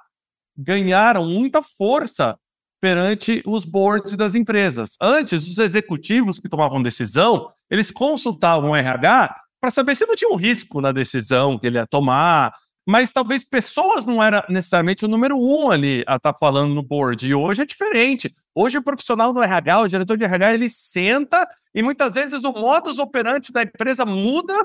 ganharam 0.58 1.26
muita 1.26 1.62
força 1.62 2.38
perante 2.82 3.44
os 3.46 3.64
boards 3.64 4.18
das 4.18 4.34
empresas. 4.34 4.98
Antes, 5.00 5.48
os 5.48 5.60
executivos 5.60 6.40
que 6.40 6.50
tomavam 6.50 6.82
decisão, 6.82 7.48
eles 7.70 7.92
consultavam 7.92 8.72
o 8.72 8.76
RH 8.76 9.36
para 9.62 9.70
saber 9.70 9.96
se 9.96 10.06
não 10.08 10.16
tinha 10.16 10.32
um 10.32 10.36
risco 10.36 10.82
na 10.82 10.92
decisão 10.92 11.60
que 11.60 11.68
ele 11.68 11.78
ia 11.78 11.86
tomar, 11.86 12.52
mas 12.88 13.12
talvez 13.12 13.44
pessoas 13.44 14.06
não 14.08 14.22
era 14.22 14.44
necessariamente 14.50 15.06
o 15.06 15.08
número 15.08 15.38
um 15.38 15.70
ali 15.70 16.04
a 16.08 16.16
estar 16.16 16.34
tá 16.34 16.38
falando 16.38 16.74
no 16.74 16.82
board. 16.82 17.28
E 17.28 17.36
hoje 17.36 17.62
é 17.62 17.66
diferente. 17.66 18.34
Hoje 18.56 18.80
o 18.80 18.84
profissional 18.84 19.32
do 19.32 19.44
RH, 19.44 19.82
o 19.82 19.88
diretor 19.88 20.18
de 20.18 20.26
RH, 20.26 20.54
ele 20.56 20.68
senta 20.68 21.48
e 21.76 21.84
muitas 21.84 22.16
vezes 22.16 22.44
o 22.44 22.52
modus 22.52 22.98
operandi 22.98 23.52
da 23.54 23.62
empresa 23.62 24.04
muda 24.04 24.56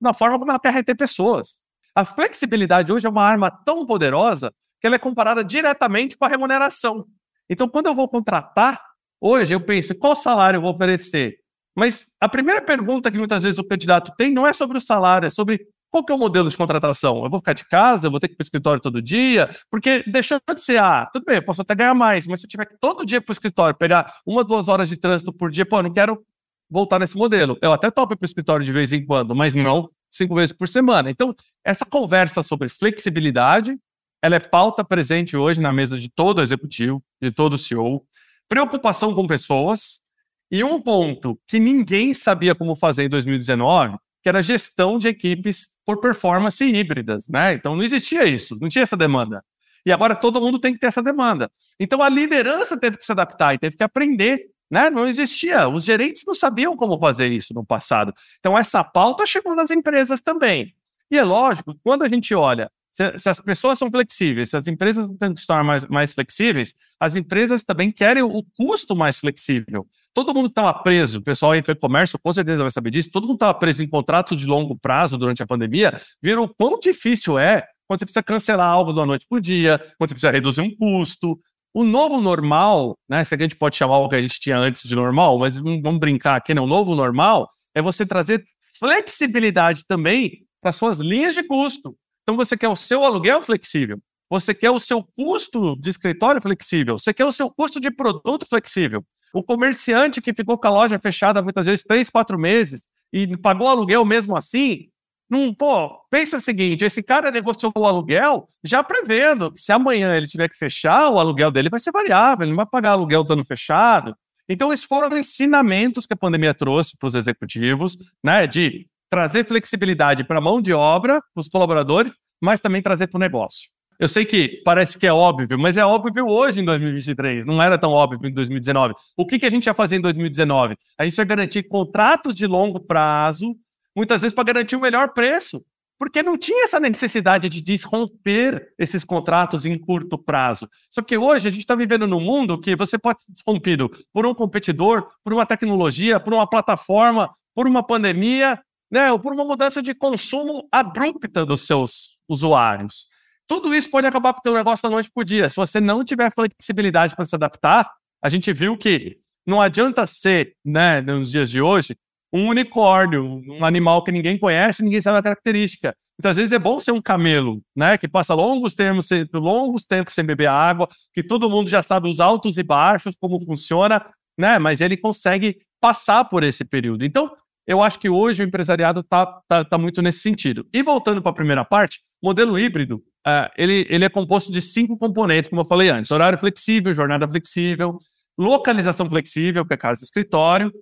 na 0.00 0.12
forma 0.12 0.36
como 0.36 0.50
ela 0.50 0.58
quer 0.58 0.72
reter 0.72 0.96
pessoas. 0.96 1.62
A 1.94 2.04
flexibilidade 2.04 2.92
hoje 2.92 3.06
é 3.06 3.10
uma 3.10 3.22
arma 3.22 3.50
tão 3.50 3.86
poderosa 3.86 4.52
que 4.80 4.86
ela 4.88 4.96
é 4.96 4.98
comparada 4.98 5.44
diretamente 5.44 6.16
com 6.16 6.24
a 6.24 6.28
remuneração. 6.28 7.06
Então, 7.52 7.68
quando 7.68 7.86
eu 7.86 7.94
vou 7.94 8.08
contratar, 8.08 8.80
hoje 9.20 9.54
eu 9.54 9.60
penso, 9.60 9.94
qual 9.94 10.16
salário 10.16 10.56
eu 10.56 10.62
vou 10.62 10.72
oferecer? 10.72 11.36
Mas 11.76 12.06
a 12.18 12.26
primeira 12.26 12.62
pergunta 12.62 13.10
que 13.10 13.18
muitas 13.18 13.42
vezes 13.42 13.58
o 13.58 13.64
candidato 13.64 14.10
tem 14.16 14.32
não 14.32 14.46
é 14.46 14.54
sobre 14.54 14.78
o 14.78 14.80
salário, 14.80 15.26
é 15.26 15.30
sobre 15.30 15.60
qual 15.90 16.02
que 16.02 16.10
é 16.10 16.14
o 16.14 16.18
modelo 16.18 16.48
de 16.48 16.56
contratação? 16.56 17.22
Eu 17.22 17.28
vou 17.28 17.40
ficar 17.40 17.52
de 17.52 17.68
casa, 17.68 18.06
eu 18.06 18.10
vou 18.10 18.18
ter 18.18 18.28
que 18.28 18.32
ir 18.32 18.36
para 18.36 18.42
o 18.42 18.46
escritório 18.46 18.80
todo 18.80 19.02
dia? 19.02 19.50
Porque 19.70 20.02
deixando 20.06 20.40
de 20.54 20.62
ser, 20.62 20.78
ah, 20.78 21.06
tudo 21.12 21.26
bem, 21.26 21.36
eu 21.36 21.44
posso 21.44 21.60
até 21.60 21.74
ganhar 21.74 21.94
mais, 21.94 22.26
mas 22.26 22.40
se 22.40 22.46
eu 22.46 22.48
tiver 22.48 22.64
que 22.64 22.78
todo 22.80 23.04
dia 23.04 23.20
para 23.20 23.30
o 23.30 23.34
escritório, 23.34 23.76
pegar 23.76 24.10
uma, 24.26 24.42
duas 24.42 24.68
horas 24.68 24.88
de 24.88 24.96
trânsito 24.96 25.30
por 25.30 25.50
dia, 25.50 25.66
pô, 25.66 25.76
eu 25.76 25.82
não 25.82 25.92
quero 25.92 26.24
voltar 26.70 26.98
nesse 26.98 27.18
modelo. 27.18 27.58
Eu 27.60 27.70
até 27.70 27.90
topo 27.90 28.16
para 28.16 28.24
o 28.24 28.26
escritório 28.26 28.64
de 28.64 28.72
vez 28.72 28.94
em 28.94 29.04
quando, 29.04 29.36
mas 29.36 29.54
não 29.54 29.90
cinco 30.10 30.34
vezes 30.34 30.52
por 30.52 30.66
semana. 30.66 31.10
Então, 31.10 31.34
essa 31.62 31.84
conversa 31.84 32.42
sobre 32.42 32.70
flexibilidade 32.70 33.76
ela 34.22 34.36
é 34.36 34.40
pauta 34.40 34.84
presente 34.84 35.36
hoje 35.36 35.60
na 35.60 35.72
mesa 35.72 35.98
de 35.98 36.08
todo 36.08 36.40
executivo, 36.40 37.02
de 37.20 37.32
todo 37.32 37.58
CEO. 37.58 38.06
Preocupação 38.48 39.12
com 39.14 39.26
pessoas. 39.26 40.02
E 40.48 40.62
um 40.62 40.80
ponto 40.80 41.40
que 41.48 41.58
ninguém 41.58 42.14
sabia 42.14 42.54
como 42.54 42.76
fazer 42.76 43.04
em 43.04 43.08
2019, 43.08 43.96
que 44.22 44.28
era 44.28 44.42
gestão 44.42 44.96
de 44.96 45.08
equipes 45.08 45.66
por 45.84 45.98
performance 45.98 46.62
híbridas, 46.62 47.26
né? 47.28 47.54
Então 47.54 47.74
não 47.74 47.82
existia 47.82 48.24
isso, 48.24 48.56
não 48.60 48.68
tinha 48.68 48.82
essa 48.82 48.96
demanda. 48.96 49.42
E 49.84 49.90
agora 49.90 50.14
todo 50.14 50.40
mundo 50.40 50.60
tem 50.60 50.74
que 50.74 50.78
ter 50.78 50.86
essa 50.86 51.02
demanda. 51.02 51.50
Então 51.80 52.00
a 52.00 52.08
liderança 52.08 52.78
teve 52.78 52.98
que 52.98 53.04
se 53.04 53.10
adaptar 53.10 53.54
e 53.54 53.58
teve 53.58 53.76
que 53.76 53.82
aprender, 53.82 54.50
né? 54.70 54.90
Não 54.90 55.08
existia, 55.08 55.66
os 55.66 55.84
gerentes 55.84 56.22
não 56.26 56.34
sabiam 56.34 56.76
como 56.76 57.00
fazer 57.00 57.32
isso 57.32 57.52
no 57.54 57.64
passado. 57.64 58.12
Então 58.38 58.56
essa 58.56 58.84
pauta 58.84 59.26
chegou 59.26 59.56
nas 59.56 59.70
empresas 59.70 60.20
também. 60.20 60.72
E 61.10 61.18
é 61.18 61.24
lógico, 61.24 61.74
quando 61.82 62.04
a 62.04 62.08
gente 62.08 62.34
olha 62.34 62.70
se, 62.92 63.18
se, 63.18 63.28
as 63.28 63.40
pessoas 63.40 63.78
são 63.78 63.90
flexíveis, 63.90 64.50
se 64.50 64.56
as 64.56 64.66
empresas 64.66 65.08
tentam 65.08 65.34
se 65.34 65.46
tornar 65.46 65.64
mais, 65.64 65.84
mais 65.86 66.12
flexíveis, 66.12 66.74
as 67.00 67.16
empresas 67.16 67.64
também 67.64 67.90
querem 67.90 68.22
o 68.22 68.44
custo 68.56 68.94
mais 68.94 69.16
flexível. 69.16 69.86
Todo 70.14 70.34
mundo 70.34 70.48
estava 70.48 70.74
preso, 70.74 71.20
o 71.20 71.22
pessoal 71.22 71.54
em 71.56 71.62
comércio 71.80 72.18
com 72.22 72.30
certeza 72.32 72.60
vai 72.60 72.70
saber 72.70 72.90
disso, 72.90 73.10
todo 73.10 73.26
mundo 73.26 73.36
estava 73.36 73.54
preso 73.54 73.82
em 73.82 73.88
contratos 73.88 74.38
de 74.38 74.46
longo 74.46 74.78
prazo 74.78 75.16
durante 75.16 75.42
a 75.42 75.46
pandemia, 75.46 75.98
viram 76.22 76.44
o 76.44 76.48
quão 76.48 76.78
difícil 76.78 77.38
é 77.38 77.64
quando 77.88 78.00
você 78.00 78.04
precisa 78.04 78.22
cancelar 78.22 78.68
algo 78.68 78.92
da 78.92 79.06
noite 79.06 79.26
para 79.26 79.38
o 79.38 79.40
dia, 79.40 79.78
quando 79.98 80.10
você 80.10 80.14
precisa 80.14 80.30
reduzir 80.30 80.60
um 80.60 80.76
custo. 80.76 81.38
O 81.74 81.84
novo 81.84 82.20
normal, 82.20 82.98
né, 83.08 83.24
se 83.24 83.34
a 83.34 83.38
gente 83.38 83.56
pode 83.56 83.76
chamar 83.76 83.98
o 83.98 84.08
que 84.08 84.16
a 84.16 84.20
gente 84.20 84.38
tinha 84.38 84.58
antes 84.58 84.82
de 84.82 84.94
normal, 84.94 85.38
mas 85.38 85.56
vamos 85.56 85.98
brincar 85.98 86.36
aqui, 86.36 86.52
né, 86.52 86.60
o 86.60 86.66
novo 86.66 86.94
normal 86.94 87.48
é 87.74 87.80
você 87.80 88.04
trazer 88.04 88.44
flexibilidade 88.78 89.86
também 89.86 90.42
para 90.60 90.72
suas 90.72 91.00
linhas 91.00 91.34
de 91.34 91.42
custo. 91.42 91.96
Então 92.22 92.36
você 92.36 92.56
quer 92.56 92.68
o 92.68 92.76
seu 92.76 93.04
aluguel 93.04 93.42
flexível, 93.42 93.98
você 94.30 94.54
quer 94.54 94.70
o 94.70 94.78
seu 94.78 95.02
custo 95.02 95.76
de 95.78 95.90
escritório 95.90 96.40
flexível, 96.40 96.98
você 96.98 97.12
quer 97.12 97.24
o 97.24 97.32
seu 97.32 97.50
custo 97.50 97.80
de 97.80 97.90
produto 97.90 98.46
flexível. 98.48 99.04
O 99.34 99.42
comerciante 99.42 100.20
que 100.20 100.34
ficou 100.34 100.58
com 100.58 100.66
a 100.66 100.70
loja 100.70 100.98
fechada 100.98 101.42
muitas 101.42 101.66
vezes 101.66 101.84
três, 101.84 102.10
quatro 102.10 102.38
meses 102.38 102.90
e 103.12 103.36
pagou 103.36 103.68
aluguel 103.68 104.04
mesmo 104.04 104.36
assim, 104.36 104.88
não, 105.32 105.54
pô, 105.54 105.98
pensa 106.10 106.36
o 106.36 106.40
seguinte: 106.40 106.84
esse 106.84 107.02
cara 107.02 107.30
negociou 107.30 107.72
o 107.74 107.86
aluguel 107.86 108.46
já 108.62 108.84
prevendo 108.84 109.50
que 109.50 109.60
se 109.60 109.72
amanhã 109.72 110.14
ele 110.14 110.26
tiver 110.26 110.46
que 110.46 110.58
fechar, 110.58 111.08
o 111.08 111.18
aluguel 111.18 111.50
dele 111.50 111.70
vai 111.70 111.80
ser 111.80 111.90
variável, 111.90 112.44
ele 112.44 112.50
não 112.50 112.56
vai 112.56 112.66
pagar 112.66 112.90
aluguel 112.90 113.24
dando 113.24 113.42
fechado. 113.42 114.14
Então, 114.46 114.70
esses 114.70 114.84
foram 114.84 115.16
ensinamentos 115.16 116.04
que 116.04 116.12
a 116.12 116.16
pandemia 116.16 116.52
trouxe 116.52 116.98
para 116.98 117.06
os 117.06 117.14
executivos, 117.14 117.96
né? 118.22 118.46
De 118.46 118.86
trazer 119.12 119.44
flexibilidade 119.46 120.24
para 120.24 120.38
a 120.38 120.40
mão 120.40 120.58
de 120.58 120.72
obra, 120.72 121.20
para 121.34 121.40
os 121.42 121.46
colaboradores, 121.46 122.14
mas 122.40 122.62
também 122.62 122.80
trazer 122.80 123.08
para 123.08 123.18
o 123.18 123.20
negócio. 123.20 123.68
Eu 124.00 124.08
sei 124.08 124.24
que 124.24 124.62
parece 124.64 124.98
que 124.98 125.06
é 125.06 125.12
óbvio, 125.12 125.58
mas 125.58 125.76
é 125.76 125.84
óbvio 125.84 126.26
hoje 126.26 126.60
em 126.60 126.64
2023, 126.64 127.44
não 127.44 127.62
era 127.62 127.76
tão 127.76 127.90
óbvio 127.90 128.26
em 128.26 128.32
2019. 128.32 128.94
O 129.14 129.26
que, 129.26 129.38
que 129.38 129.44
a 129.44 129.50
gente 129.50 129.66
ia 129.66 129.74
fazer 129.74 129.96
em 129.96 130.00
2019? 130.00 130.76
A 130.98 131.04
gente 131.04 131.18
ia 131.18 131.24
garantir 131.24 131.64
contratos 131.64 132.34
de 132.34 132.46
longo 132.46 132.80
prazo, 132.80 133.54
muitas 133.94 134.22
vezes 134.22 134.34
para 134.34 134.44
garantir 134.44 134.76
o 134.76 134.80
melhor 134.80 135.12
preço, 135.12 135.62
porque 135.98 136.22
não 136.22 136.38
tinha 136.38 136.64
essa 136.64 136.80
necessidade 136.80 137.50
de 137.50 137.60
desromper 137.60 138.66
esses 138.78 139.04
contratos 139.04 139.66
em 139.66 139.78
curto 139.78 140.16
prazo. 140.16 140.66
Só 140.90 141.02
que 141.02 141.18
hoje 141.18 141.48
a 141.48 141.50
gente 141.50 141.60
está 141.60 141.74
vivendo 141.74 142.06
num 142.06 142.18
mundo 142.18 142.58
que 142.58 142.74
você 142.74 142.98
pode 142.98 143.20
ser 143.20 143.32
desrompido 143.32 143.90
por 144.10 144.24
um 144.24 144.34
competidor, 144.34 145.06
por 145.22 145.34
uma 145.34 145.44
tecnologia, 145.44 146.18
por 146.18 146.32
uma 146.32 146.48
plataforma, 146.48 147.30
por 147.54 147.66
uma 147.66 147.86
pandemia, 147.86 148.58
né, 148.92 149.10
ou 149.10 149.18
por 149.18 149.32
uma 149.32 149.44
mudança 149.44 149.82
de 149.82 149.94
consumo 149.94 150.68
abrupta 150.70 151.46
dos 151.46 151.66
seus 151.66 152.18
usuários. 152.28 153.06
Tudo 153.48 153.74
isso 153.74 153.90
pode 153.90 154.06
acabar 154.06 154.34
por 154.34 154.42
ter 154.42 154.50
um 154.50 154.54
negócio 154.54 154.82
da 154.82 154.90
noite 154.90 155.10
para 155.12 155.22
o 155.22 155.24
dia. 155.24 155.48
Se 155.48 155.56
você 155.56 155.80
não 155.80 156.04
tiver 156.04 156.30
flexibilidade 156.32 157.16
para 157.16 157.24
se 157.24 157.34
adaptar, 157.34 157.90
a 158.22 158.28
gente 158.28 158.52
viu 158.52 158.76
que 158.76 159.18
não 159.46 159.60
adianta 159.60 160.06
ser, 160.06 160.54
né, 160.64 161.00
nos 161.00 161.30
dias 161.30 161.50
de 161.50 161.60
hoje, 161.60 161.96
um 162.32 162.48
unicórnio, 162.48 163.42
um 163.48 163.64
animal 163.64 164.04
que 164.04 164.12
ninguém 164.12 164.38
conhece, 164.38 164.84
ninguém 164.84 165.00
sabe 165.00 165.18
a 165.18 165.22
característica. 165.22 165.94
Muitas 166.18 166.36
vezes 166.36 166.52
é 166.52 166.58
bom 166.58 166.78
ser 166.78 166.92
um 166.92 167.00
camelo, 167.00 167.60
né, 167.74 167.96
que 167.96 168.06
passa 168.06 168.34
longos 168.34 168.74
tempos, 168.74 169.08
longos 169.32 169.86
tempos 169.86 170.14
sem 170.14 170.24
beber 170.24 170.48
água, 170.48 170.86
que 171.14 171.22
todo 171.22 171.48
mundo 171.48 171.68
já 171.68 171.82
sabe 171.82 172.10
os 172.10 172.20
altos 172.20 172.58
e 172.58 172.62
baixos, 172.62 173.16
como 173.18 173.40
funciona, 173.40 174.04
né, 174.38 174.58
mas 174.58 174.80
ele 174.80 174.96
consegue 174.96 175.58
passar 175.80 176.24
por 176.26 176.44
esse 176.44 176.64
período. 176.64 177.04
Então, 177.04 177.34
eu 177.66 177.82
acho 177.82 177.98
que 177.98 178.08
hoje 178.08 178.42
o 178.42 178.46
empresariado 178.46 179.00
está 179.00 179.26
tá, 179.48 179.64
tá 179.64 179.78
muito 179.78 180.02
nesse 180.02 180.20
sentido. 180.20 180.66
E 180.72 180.82
voltando 180.82 181.22
para 181.22 181.30
a 181.30 181.34
primeira 181.34 181.64
parte, 181.64 182.00
modelo 182.22 182.58
híbrido, 182.58 182.96
uh, 183.26 183.50
ele, 183.56 183.86
ele 183.88 184.04
é 184.04 184.08
composto 184.08 184.50
de 184.52 184.60
cinco 184.60 184.96
componentes, 184.96 185.48
como 185.48 185.62
eu 185.62 185.66
falei 185.66 185.88
antes: 185.88 186.10
horário 186.10 186.38
flexível, 186.38 186.92
jornada 186.92 187.28
flexível, 187.28 187.98
localização 188.38 189.08
flexível, 189.08 189.64
que 189.66 189.74
é 189.74 189.76
casa 189.76 190.04
escritório, 190.04 190.72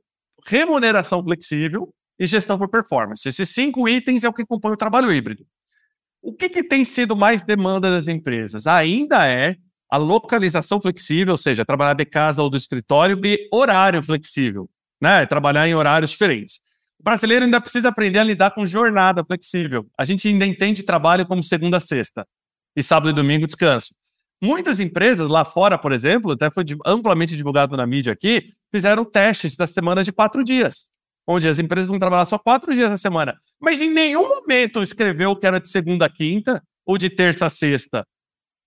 remuneração 0.47 1.23
flexível 1.23 1.93
e 2.19 2.27
gestão 2.27 2.59
por 2.59 2.69
performance. 2.69 3.29
Esses 3.29 3.49
cinco 3.49 3.89
itens 3.89 4.25
é 4.25 4.29
o 4.29 4.33
que 4.33 4.45
compõe 4.45 4.73
o 4.73 4.77
trabalho 4.77 5.13
híbrido. 5.13 5.45
O 6.23 6.35
que, 6.35 6.49
que 6.51 6.63
tem 6.63 6.85
sido 6.85 7.17
mais 7.17 7.43
demanda 7.43 7.91
das 7.91 8.07
empresas? 8.07 8.67
Ainda 8.67 9.27
é 9.27 9.57
a 9.91 9.97
localização 9.97 10.81
flexível, 10.81 11.33
ou 11.33 11.37
seja, 11.37 11.65
trabalhar 11.65 11.95
de 11.95 12.05
casa 12.05 12.43
ou 12.43 12.51
do 12.51 12.57
escritório, 12.57 13.19
e 13.25 13.49
horário 13.53 14.03
flexível, 14.03 14.69
né? 15.01 15.25
Trabalhar 15.27 15.67
em 15.67 15.75
horários 15.75 16.11
diferentes. 16.11 16.61
O 17.01 17.03
brasileiro 17.03 17.47
ainda 17.47 17.59
precisa 17.63 17.89
aprender 17.89 18.19
a 18.19 18.25
lidar 18.25 18.51
com 18.51 18.67
jornada 18.67 19.25
flexível. 19.25 19.87
A 19.99 20.05
gente 20.05 20.29
ainda 20.29 20.45
entende 20.45 20.83
trabalho 20.83 21.27
como 21.27 21.43
segunda 21.43 21.79
a 21.79 21.81
sexta 21.81 22.27
e 22.77 22.83
sábado 22.83 23.09
e 23.09 23.15
domingo 23.15 23.47
descanso. 23.47 23.95
Muitas 24.43 24.79
empresas 24.81 25.27
lá 25.29 25.43
fora, 25.43 25.79
por 25.79 25.93
exemplo, 25.93 26.33
até 26.33 26.51
foi 26.51 26.63
amplamente 26.85 27.35
divulgado 27.35 27.75
na 27.75 27.87
mídia 27.87 28.13
aqui, 28.13 28.53
fizeram 28.71 29.03
testes 29.03 29.57
das 29.57 29.71
semanas 29.71 30.05
de 30.05 30.13
quatro 30.13 30.45
dias, 30.45 30.93
onde 31.27 31.49
as 31.49 31.59
empresas 31.59 31.89
vão 31.89 31.99
trabalhar 31.99 32.27
só 32.27 32.39
quatro 32.39 32.75
dias 32.75 32.91
na 32.91 32.99
semana. 32.99 33.35
Mas 33.59 33.81
em 33.81 33.91
nenhum 33.91 34.29
momento 34.29 34.83
escreveu 34.83 35.35
que 35.35 35.47
era 35.47 35.59
de 35.59 35.71
segunda 35.71 36.05
a 36.05 36.11
quinta 36.11 36.63
ou 36.85 36.99
de 36.99 37.09
terça 37.09 37.47
a 37.47 37.51
sexta. 37.51 38.07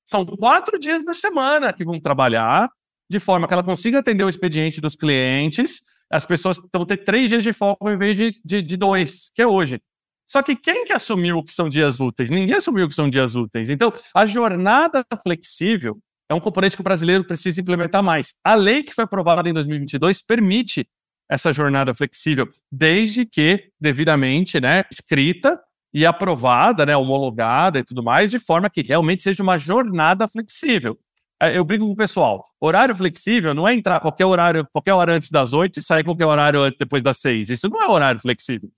São 0.10 0.26
quatro 0.26 0.80
dias 0.80 1.06
da 1.06 1.14
semana 1.14 1.72
que 1.72 1.86
vão 1.86 2.00
trabalhar, 2.00 2.68
de 3.08 3.20
forma 3.20 3.48
que 3.48 3.54
ela 3.54 3.64
consiga 3.64 4.00
atender 4.00 4.24
o 4.24 4.30
expediente 4.30 4.82
dos 4.82 4.96
clientes. 4.96 5.93
As 6.12 6.26
pessoas 6.26 6.60
vão 6.74 6.86
ter 6.86 6.98
três 6.98 7.30
dias 7.30 7.44
de 7.44 7.54
folga 7.54 7.94
em 7.94 7.98
vez 7.98 8.18
de, 8.18 8.40
de, 8.44 8.62
de 8.62 8.78
dois, 8.78 9.32
que 9.36 9.42
é 9.42 9.48
hoje. 9.48 9.82
Só 10.28 10.42
que 10.42 10.56
quem 10.56 10.86
que 10.86 10.94
assumiu 10.94 11.44
que 11.44 11.54
são 11.54 11.68
dias 11.68 12.00
úteis? 12.00 12.30
Ninguém 12.30 12.56
assumiu 12.56 12.88
que 12.88 12.96
são 12.96 13.10
dias 13.10 13.36
úteis. 13.36 13.70
Então, 13.70 13.92
a 14.16 14.26
jornada 14.26 15.06
flexível 15.22 15.98
é 16.30 16.34
um 16.34 16.40
componente 16.40 16.76
que 16.76 16.82
o 16.82 16.84
brasileiro 16.84 17.26
precisa 17.26 17.60
implementar 17.62 18.02
mais. 18.02 18.34
A 18.44 18.56
lei 18.56 18.84
que 18.84 18.94
foi 18.94 19.04
aprovada 19.04 19.48
em 19.50 19.54
2022 19.54 20.22
permite 20.22 20.88
essa 21.30 21.54
jornada 21.54 21.94
flexível, 21.94 22.48
desde 22.72 23.26
que 23.26 23.70
devidamente 23.80 24.60
né, 24.60 24.84
escrita 24.92 25.60
e 25.94 26.06
aprovada, 26.06 26.86
né, 26.86 26.98
homologada 26.98 27.80
e 27.80 27.84
tudo 27.84 28.04
mais, 28.04 28.32
de 28.32 28.40
forma 28.40 28.70
que 28.70 28.82
realmente 28.82 29.22
seja 29.22 29.44
uma 29.44 29.58
jornada 29.58 30.28
flexível. 30.28 30.98
É, 31.44 31.58
eu 31.58 31.66
brinco 31.66 31.86
com 31.86 31.92
o 31.92 31.96
pessoal, 31.96 32.46
horário 32.62 32.96
flexível 32.96 33.54
não 33.54 33.68
é 33.68 33.74
entrar 33.74 34.00
qualquer 34.00 34.26
horário, 34.26 34.66
qualquer 34.72 34.94
hora 34.94 35.14
antes 35.14 35.30
das 35.30 35.52
oito 35.52 35.78
e 35.78 35.84
sair 35.84 36.02
qualquer 36.02 36.26
horário 36.26 36.72
depois 36.80 37.04
das 37.04 37.18
seis. 37.18 37.50
Isso 37.50 37.68
não 37.70 37.84
é 37.84 37.88
horário 37.90 38.18
flexível. 38.22 38.70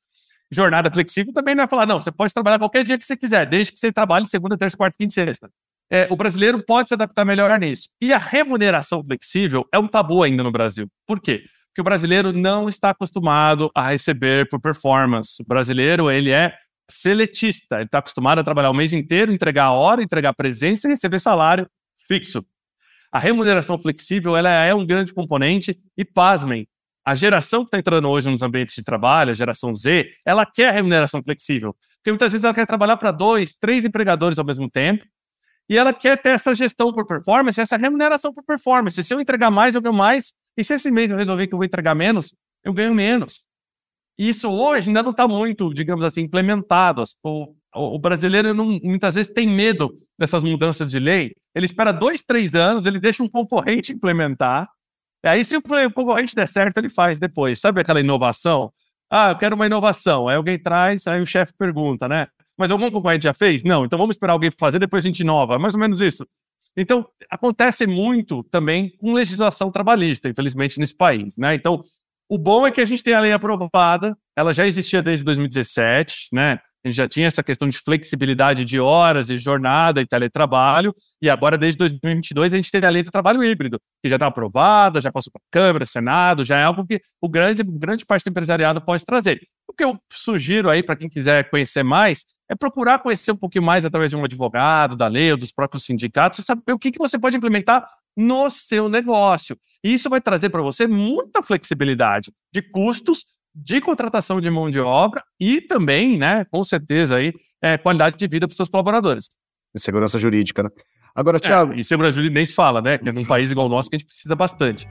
Jornada 0.52 0.90
flexível 0.92 1.32
também 1.32 1.54
não 1.54 1.64
é 1.64 1.68
falar, 1.68 1.86
não, 1.86 2.02
você 2.02 2.12
pode 2.12 2.34
trabalhar 2.34 2.58
qualquer 2.58 2.84
dia 2.84 2.98
que 2.98 3.06
você 3.06 3.16
quiser, 3.16 3.46
desde 3.46 3.72
que 3.72 3.80
você 3.80 3.92
trabalhe 3.92 4.26
segunda, 4.26 4.58
terça, 4.58 4.76
quarta, 4.76 4.98
quinta 4.98 5.12
e 5.12 5.14
sexta. 5.14 5.48
É, 5.92 6.08
o 6.10 6.16
brasileiro 6.16 6.64
pode 6.66 6.90
se 6.90 6.96
adaptar 6.96 7.24
melhor 7.24 7.52
a 7.52 7.60
nisso. 7.60 7.88
E 8.02 8.12
a 8.12 8.18
remuneração 8.18 9.04
flexível 9.06 9.64
é 9.72 9.78
um 9.78 9.88
tabu 9.88 10.24
ainda 10.24 10.42
no 10.42 10.52
Brasil. 10.52 10.88
Por 11.06 11.22
quê? 11.22 11.44
Porque 11.68 11.82
o 11.82 11.84
brasileiro 11.84 12.34
não 12.34 12.68
está 12.68 12.90
acostumado 12.90 13.70
a 13.76 13.90
receber 13.90 14.50
por 14.50 14.60
performance. 14.60 15.40
O 15.40 15.46
brasileiro, 15.48 16.10
ele 16.10 16.32
é 16.32 16.56
seletista, 16.90 17.76
ele 17.76 17.86
está 17.86 18.00
acostumado 18.00 18.40
a 18.40 18.44
trabalhar 18.44 18.72
o 18.72 18.74
mês 18.74 18.92
inteiro, 18.92 19.32
entregar 19.32 19.66
a 19.66 19.72
hora, 19.74 20.02
entregar 20.02 20.34
presença 20.34 20.88
e 20.88 20.92
receber 20.92 21.20
salário 21.20 21.70
fixo. 22.08 22.44
A 23.16 23.18
remuneração 23.18 23.80
flexível 23.80 24.36
ela 24.36 24.50
é 24.50 24.76
um 24.76 24.86
grande 24.86 25.14
componente 25.14 25.82
e, 25.98 26.04
pasmem, 26.04 26.68
a 27.08 27.16
geração 27.16 27.62
que 27.62 27.70
está 27.70 27.80
entrando 27.80 28.10
hoje 28.10 28.30
nos 28.30 28.42
ambientes 28.42 28.76
de 28.76 28.84
trabalho, 28.84 29.32
a 29.32 29.34
geração 29.34 29.74
Z, 29.74 30.12
ela 30.26 30.46
quer 30.46 30.74
remuneração 30.74 31.24
flexível. 31.24 31.74
Porque 31.96 32.12
muitas 32.12 32.34
vezes 32.34 32.44
ela 32.44 32.54
quer 32.54 32.66
trabalhar 32.66 32.98
para 32.98 33.12
dois, 33.12 33.54
três 33.54 33.86
empregadores 33.86 34.38
ao 34.38 34.44
mesmo 34.44 34.70
tempo, 34.70 35.06
e 35.70 35.78
ela 35.78 35.94
quer 35.94 36.22
ter 36.22 36.32
essa 36.32 36.54
gestão 36.54 36.92
por 36.92 37.08
performance, 37.08 37.62
essa 37.62 37.78
remuneração 37.78 38.34
por 38.34 38.44
performance. 38.44 39.02
Se 39.02 39.14
eu 39.14 39.22
entregar 39.22 39.50
mais, 39.50 39.76
eu 39.76 39.82
ganho 39.82 39.96
mais. 39.96 40.34
E 40.58 40.62
se 40.62 40.74
esse 40.74 40.92
mês 40.92 41.10
eu 41.10 41.16
resolver 41.16 41.48
que 41.48 41.54
eu 41.54 41.58
vou 41.58 41.66
entregar 41.66 41.96
menos, 41.96 42.36
eu 42.66 42.74
ganho 42.74 42.94
menos. 42.94 43.46
E 44.20 44.28
isso 44.28 44.52
hoje 44.52 44.90
ainda 44.90 45.02
não 45.02 45.12
está 45.12 45.26
muito, 45.26 45.74
digamos 45.74 46.04
assim, 46.04 46.24
implementado. 46.24 47.02
O, 47.76 48.00
brasileiro 48.00 48.54
não, 48.54 48.80
muitas 48.84 49.16
vezes 49.16 49.34
tem 49.34 49.48
medo 49.48 49.94
dessas 50.18 50.44
mudanças 50.44 50.90
de 50.90 51.00
lei. 51.00 51.34
Ele 51.54 51.66
espera 51.66 51.92
dois, 51.92 52.22
três 52.22 52.56
anos, 52.56 52.86
ele 52.86 53.00
deixa 53.00 53.22
um 53.22 53.28
concorrente 53.28 53.92
implementar, 53.92 54.68
Aí, 55.26 55.44
se 55.44 55.58
o 55.58 55.62
concorrente 55.62 56.36
der 56.36 56.48
certo, 56.48 56.78
ele 56.78 56.90
faz 56.90 57.20
depois. 57.20 57.60
Sabe 57.60 57.82
aquela 57.82 58.00
inovação? 58.00 58.72
Ah, 59.10 59.32
eu 59.32 59.38
quero 59.38 59.56
uma 59.56 59.66
inovação. 59.66 60.28
Aí 60.28 60.36
alguém 60.36 60.60
traz, 60.60 61.08
aí 61.08 61.20
o 61.20 61.26
chefe 61.26 61.52
pergunta, 61.58 62.08
né? 62.08 62.28
Mas 62.58 62.70
algum 62.70 62.90
concorrente 62.92 63.24
já 63.24 63.34
fez? 63.34 63.64
Não, 63.64 63.86
então 63.86 63.98
vamos 63.98 64.16
esperar 64.16 64.34
alguém 64.34 64.52
fazer, 64.52 64.80
depois 64.80 65.04
a 65.04 65.08
gente 65.08 65.22
inova. 65.22 65.58
Mais 65.58 65.74
ou 65.74 65.80
menos 65.80 66.00
isso. 66.00 66.26
Então, 66.78 67.08
acontece 67.30 67.88
muito 67.88 68.44
também 68.44 68.96
com 68.98 69.14
legislação 69.14 69.72
trabalhista, 69.72 70.30
infelizmente, 70.30 70.80
nesse 70.80 70.96
país, 70.96 71.38
né? 71.38 71.56
Então, 71.56 71.82
o 72.30 72.38
bom 72.38 72.68
é 72.68 72.72
que 72.72 72.82
a 72.82 72.86
gente 72.86 73.02
tem 73.02 73.14
a 73.14 73.20
lei 73.20 73.32
aprovada, 73.32 74.16
ela 74.36 74.54
já 74.54 74.68
existia 74.68 75.02
desde 75.02 75.24
2017, 75.24 76.30
né? 76.34 76.60
A 76.86 76.88
gente 76.88 76.98
já 76.98 77.08
tinha 77.08 77.26
essa 77.26 77.42
questão 77.42 77.68
de 77.68 77.80
flexibilidade 77.80 78.64
de 78.64 78.80
horas 78.80 79.32
e 79.32 79.40
jornada 79.40 80.02
e 80.02 80.06
teletrabalho, 80.06 80.94
e 81.20 81.28
agora, 81.28 81.58
desde 81.58 81.80
2022, 81.80 82.54
a 82.54 82.58
gente 82.58 82.70
tem 82.70 82.80
a 82.86 82.90
lei 82.90 83.02
do 83.02 83.10
trabalho 83.10 83.44
híbrido, 83.44 83.80
que 84.04 84.08
já 84.08 84.18
está 84.18 84.28
aprovada, 84.28 85.02
já 85.02 85.12
passou 85.12 85.34
para 85.34 85.42
a 85.42 85.50
Câmara, 85.52 85.84
Senado, 85.84 86.44
já 86.44 86.60
é 86.60 86.64
algo 86.64 86.86
que 86.86 87.02
o 87.20 87.28
grande, 87.28 87.64
grande 87.64 88.06
parte 88.06 88.24
do 88.24 88.30
empresariado 88.30 88.80
pode 88.82 89.04
trazer. 89.04 89.42
O 89.68 89.74
que 89.74 89.84
eu 89.84 90.00
sugiro 90.14 90.70
aí 90.70 90.84
para 90.84 90.96
quem 90.96 91.10
quiser 91.10 91.50
conhecer 91.50 91.82
mais 91.82 92.24
é 92.48 92.54
procurar 92.54 93.00
conhecer 93.00 93.32
um 93.32 93.36
pouquinho 93.36 93.64
mais 93.64 93.84
através 93.84 94.12
de 94.12 94.18
um 94.18 94.24
advogado, 94.24 94.96
da 94.96 95.08
lei 95.08 95.32
ou 95.32 95.38
dos 95.38 95.52
próprios 95.52 95.86
sindicatos, 95.86 96.46
saber 96.46 96.72
o 96.72 96.78
que, 96.78 96.92
que 96.92 97.00
você 97.00 97.18
pode 97.18 97.36
implementar 97.36 97.84
no 98.16 98.52
seu 98.52 98.88
negócio. 98.88 99.58
E 99.84 99.92
isso 99.92 100.08
vai 100.08 100.22
trazer 100.22 100.50
para 100.50 100.62
você 100.62 100.86
muita 100.86 101.42
flexibilidade 101.42 102.32
de 102.54 102.62
custos 102.62 103.26
de 103.56 103.80
contratação 103.80 104.42
de 104.42 104.50
mão 104.50 104.70
de 104.70 104.80
obra 104.80 105.24
e 105.40 105.62
também, 105.62 106.18
né, 106.18 106.46
com 106.52 106.64
certeza, 106.64 107.16
aí, 107.16 107.32
é, 107.62 107.78
qualidade 107.78 108.18
de 108.18 108.28
vida 108.28 108.46
para 108.46 108.52
os 108.52 108.58
seus 108.58 108.70
colaboradores. 108.70 109.30
E 109.74 109.80
segurança 109.80 110.20
jurídica, 110.20 110.64
né? 110.64 110.70
Agora, 111.16 111.40
Tiago. 111.40 111.74
É, 111.74 111.78
e 111.78 111.84
segurança 111.84 112.16
jurídica 112.16 112.36
nem 112.36 112.46
se 112.46 112.54
fala, 112.54 112.82
né? 112.82 112.98
Que 112.98 113.10
é 113.10 113.12
num 113.14 113.26
país 113.26 113.50
igual 113.52 113.68
o 113.68 113.70
nosso 113.70 113.90
que 113.90 113.96
a 113.96 114.00
gente 114.00 114.08
precisa 114.08 114.36
bastante. 114.36 114.88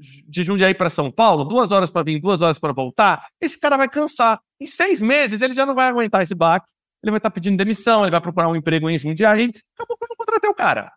de 0.00 0.42
Jundiaí 0.42 0.74
para 0.74 0.90
São 0.90 1.10
Paulo, 1.10 1.44
duas 1.44 1.72
horas 1.72 1.90
para 1.90 2.02
vir, 2.02 2.20
duas 2.20 2.42
horas 2.42 2.58
para 2.58 2.72
voltar, 2.72 3.26
esse 3.40 3.58
cara 3.58 3.76
vai 3.76 3.88
cansar. 3.88 4.40
Em 4.60 4.66
seis 4.66 5.00
meses, 5.02 5.42
ele 5.42 5.52
já 5.52 5.64
não 5.66 5.74
vai 5.74 5.88
aguentar 5.88 6.22
esse 6.22 6.34
baque. 6.34 6.70
Ele 7.02 7.10
vai 7.10 7.18
estar 7.18 7.30
tá 7.30 7.34
pedindo 7.34 7.56
demissão, 7.56 8.02
ele 8.02 8.10
vai 8.10 8.20
procurar 8.20 8.48
um 8.48 8.56
emprego 8.56 8.88
em 8.88 8.98
Jundiaí. 8.98 9.52
Acabou 9.74 9.96
que 9.96 10.04
eu 10.04 10.08
não 10.08 10.16
contratei 10.16 10.50
o 10.50 10.54
cara. 10.54 10.92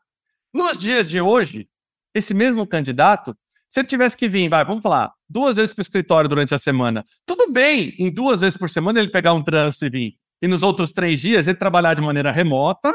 Nos 0.53 0.77
dias 0.77 1.09
de 1.09 1.19
hoje, 1.21 1.67
esse 2.13 2.33
mesmo 2.33 2.67
candidato, 2.67 3.35
se 3.69 3.79
ele 3.79 3.87
tivesse 3.87 4.15
que 4.15 4.29
vir, 4.29 4.49
vai, 4.49 4.63
vamos 4.63 4.83
falar, 4.83 5.11
duas 5.27 5.55
vezes 5.55 5.73
para 5.73 5.81
o 5.81 5.83
escritório 5.83 6.29
durante 6.29 6.53
a 6.53 6.59
semana, 6.59 7.03
tudo 7.25 7.51
bem, 7.51 7.95
em 7.97 8.13
duas 8.13 8.41
vezes 8.41 8.57
por 8.57 8.69
semana 8.69 8.99
ele 8.99 9.09
pegar 9.09 9.33
um 9.33 9.43
trânsito 9.43 9.85
e 9.85 9.89
vir. 9.89 10.13
E 10.41 10.47
nos 10.47 10.61
outros 10.61 10.91
três 10.91 11.21
dias 11.21 11.47
ele 11.47 11.57
trabalhar 11.57 11.93
de 11.93 12.01
maneira 12.01 12.31
remota 12.31 12.93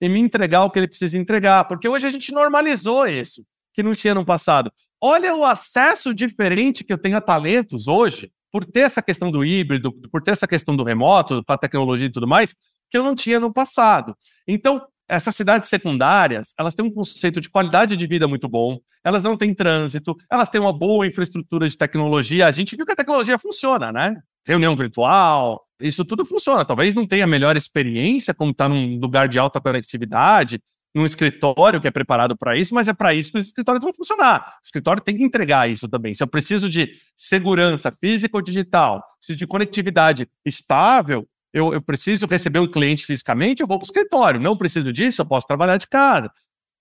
e 0.00 0.08
me 0.08 0.20
entregar 0.20 0.64
o 0.64 0.70
que 0.70 0.78
ele 0.78 0.88
precisa 0.88 1.18
entregar. 1.18 1.64
Porque 1.64 1.88
hoje 1.88 2.06
a 2.06 2.10
gente 2.10 2.32
normalizou 2.32 3.06
isso, 3.06 3.44
que 3.74 3.82
não 3.82 3.92
tinha 3.92 4.14
no 4.14 4.24
passado. 4.24 4.72
Olha 5.06 5.36
o 5.36 5.44
acesso 5.44 6.14
diferente 6.14 6.82
que 6.82 6.90
eu 6.90 6.96
tenho 6.96 7.18
a 7.18 7.20
talentos 7.20 7.88
hoje, 7.88 8.32
por 8.50 8.64
ter 8.64 8.80
essa 8.80 9.02
questão 9.02 9.30
do 9.30 9.44
híbrido, 9.44 9.92
por 10.10 10.22
ter 10.22 10.30
essa 10.30 10.46
questão 10.46 10.74
do 10.74 10.82
remoto, 10.82 11.44
para 11.44 11.58
tecnologia 11.58 12.06
e 12.06 12.10
tudo 12.10 12.26
mais, 12.26 12.54
que 12.90 12.96
eu 12.96 13.02
não 13.02 13.14
tinha 13.14 13.38
no 13.38 13.52
passado. 13.52 14.16
Então, 14.48 14.80
essas 15.06 15.36
cidades 15.36 15.68
secundárias, 15.68 16.54
elas 16.58 16.74
têm 16.74 16.86
um 16.86 16.90
conceito 16.90 17.38
de 17.38 17.50
qualidade 17.50 17.98
de 17.98 18.06
vida 18.06 18.26
muito 18.26 18.48
bom, 18.48 18.78
elas 19.04 19.22
não 19.22 19.36
têm 19.36 19.52
trânsito, 19.52 20.16
elas 20.32 20.48
têm 20.48 20.58
uma 20.58 20.72
boa 20.72 21.06
infraestrutura 21.06 21.68
de 21.68 21.76
tecnologia. 21.76 22.46
A 22.46 22.50
gente 22.50 22.74
viu 22.74 22.86
que 22.86 22.92
a 22.92 22.96
tecnologia 22.96 23.38
funciona, 23.38 23.92
né? 23.92 24.16
Reunião 24.48 24.74
virtual, 24.74 25.60
isso 25.78 26.02
tudo 26.02 26.24
funciona. 26.24 26.64
Talvez 26.64 26.94
não 26.94 27.06
tenha 27.06 27.24
a 27.24 27.26
melhor 27.26 27.58
experiência 27.58 28.32
como 28.32 28.52
estar 28.52 28.70
tá 28.70 28.74
num 28.74 28.98
lugar 28.98 29.28
de 29.28 29.38
alta 29.38 29.60
conectividade, 29.60 30.62
num 30.94 31.04
escritório 31.04 31.80
que 31.80 31.88
é 31.88 31.90
preparado 31.90 32.36
para 32.36 32.56
isso, 32.56 32.72
mas 32.74 32.86
é 32.86 32.92
para 32.92 33.12
isso 33.12 33.32
que 33.32 33.38
os 33.38 33.46
escritórios 33.46 33.82
vão 33.82 33.92
funcionar. 33.92 34.58
O 34.62 34.64
escritório 34.64 35.02
tem 35.02 35.16
que 35.16 35.24
entregar 35.24 35.68
isso 35.68 35.88
também. 35.88 36.14
Se 36.14 36.22
eu 36.22 36.28
preciso 36.28 36.70
de 36.70 36.92
segurança 37.16 37.90
física 37.90 38.36
ou 38.36 38.42
digital, 38.42 39.02
preciso 39.18 39.38
de 39.38 39.46
conectividade 39.46 40.28
estável, 40.44 41.26
eu, 41.52 41.72
eu 41.72 41.82
preciso 41.82 42.26
receber 42.26 42.60
um 42.60 42.70
cliente 42.70 43.04
fisicamente, 43.04 43.60
eu 43.60 43.66
vou 43.66 43.78
para 43.78 43.84
o 43.84 43.86
escritório. 43.86 44.40
Não 44.40 44.56
preciso 44.56 44.92
disso, 44.92 45.20
eu 45.22 45.26
posso 45.26 45.46
trabalhar 45.46 45.76
de 45.78 45.88
casa. 45.88 46.30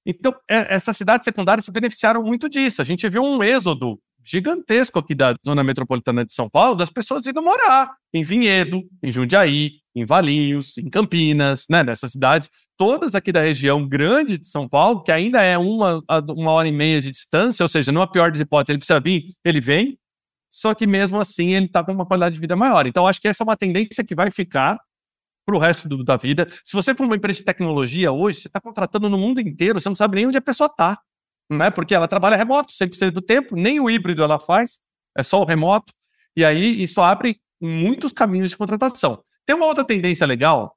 Então, 0.05 0.33
é, 0.49 0.75
essas 0.75 0.95
cidades 0.95 1.25
secundárias 1.25 1.65
se 1.65 1.71
beneficiaram 1.71 2.21
muito 2.23 2.47
disso. 2.47 2.81
A 2.81 2.85
gente 2.85 3.07
viu 3.09 3.23
um 3.23 3.43
êxodo 3.43 3.99
gigantesco 4.25 4.99
aqui 4.99 5.15
da 5.15 5.35
zona 5.45 5.63
metropolitana 5.63 6.25
de 6.25 6.33
São 6.33 6.49
Paulo, 6.49 6.75
das 6.75 6.89
pessoas 6.89 7.25
indo 7.25 7.41
morar 7.41 7.95
em 8.13 8.23
Vinhedo, 8.23 8.81
em 9.01 9.11
Jundiaí, 9.11 9.82
em 9.95 10.05
Valinhos, 10.05 10.77
em 10.77 10.89
Campinas, 10.89 11.65
né, 11.69 11.83
nessas 11.83 12.11
cidades, 12.11 12.49
todas 12.77 13.13
aqui 13.15 13.31
da 13.31 13.41
região 13.41 13.87
grande 13.87 14.37
de 14.37 14.47
São 14.47 14.67
Paulo, 14.67 15.03
que 15.03 15.11
ainda 15.11 15.41
é 15.41 15.57
uma, 15.57 16.01
uma 16.29 16.51
hora 16.51 16.67
e 16.67 16.71
meia 16.71 17.01
de 17.01 17.11
distância, 17.11 17.63
ou 17.63 17.67
seja, 17.69 17.91
numa 17.91 18.09
pior 18.09 18.31
das 18.31 18.39
hipóteses, 18.39 18.69
ele 18.69 18.79
precisa 18.79 18.99
vir, 18.99 19.35
ele 19.45 19.61
vem, 19.61 19.97
só 20.49 20.73
que 20.73 20.87
mesmo 20.87 21.19
assim 21.19 21.53
ele 21.53 21.67
está 21.67 21.83
com 21.83 21.91
uma 21.91 22.05
qualidade 22.05 22.35
de 22.35 22.41
vida 22.41 22.55
maior. 22.55 22.85
Então, 22.87 23.07
acho 23.07 23.21
que 23.21 23.27
essa 23.27 23.43
é 23.43 23.45
uma 23.45 23.57
tendência 23.57 24.03
que 24.03 24.15
vai 24.15 24.31
ficar 24.31 24.79
para 25.45 25.55
o 25.55 25.59
resto 25.59 25.89
do, 25.89 26.03
da 26.03 26.15
vida. 26.15 26.47
Se 26.63 26.75
você 26.75 26.95
for 26.95 27.05
uma 27.05 27.15
empresa 27.15 27.39
de 27.39 27.45
tecnologia 27.45 28.11
hoje, 28.11 28.39
você 28.39 28.47
está 28.47 28.61
contratando 28.61 29.09
no 29.09 29.17
mundo 29.17 29.41
inteiro, 29.41 29.79
você 29.79 29.89
não 29.89 29.95
sabe 29.95 30.15
nem 30.15 30.27
onde 30.27 30.37
a 30.37 30.41
pessoa 30.41 30.67
está 30.67 30.97
né? 31.49 31.69
Porque 31.69 31.95
ela 31.95 32.07
trabalha 32.07 32.35
remoto 32.35 32.73
100% 32.73 33.11
do 33.11 33.21
tempo, 33.21 33.55
nem 33.55 33.79
o 33.79 33.89
híbrido 33.89 34.23
ela 34.23 34.39
faz, 34.39 34.81
é 35.17 35.23
só 35.23 35.41
o 35.41 35.45
remoto. 35.45 35.93
E 36.35 36.43
aí 36.43 36.81
isso 36.81 37.01
abre 37.01 37.39
muitos 37.61 38.11
caminhos 38.11 38.49
de 38.51 38.57
contratação. 38.57 39.22
Tem 39.45 39.55
uma 39.55 39.65
outra 39.65 39.83
tendência 39.83 40.25
legal 40.25 40.75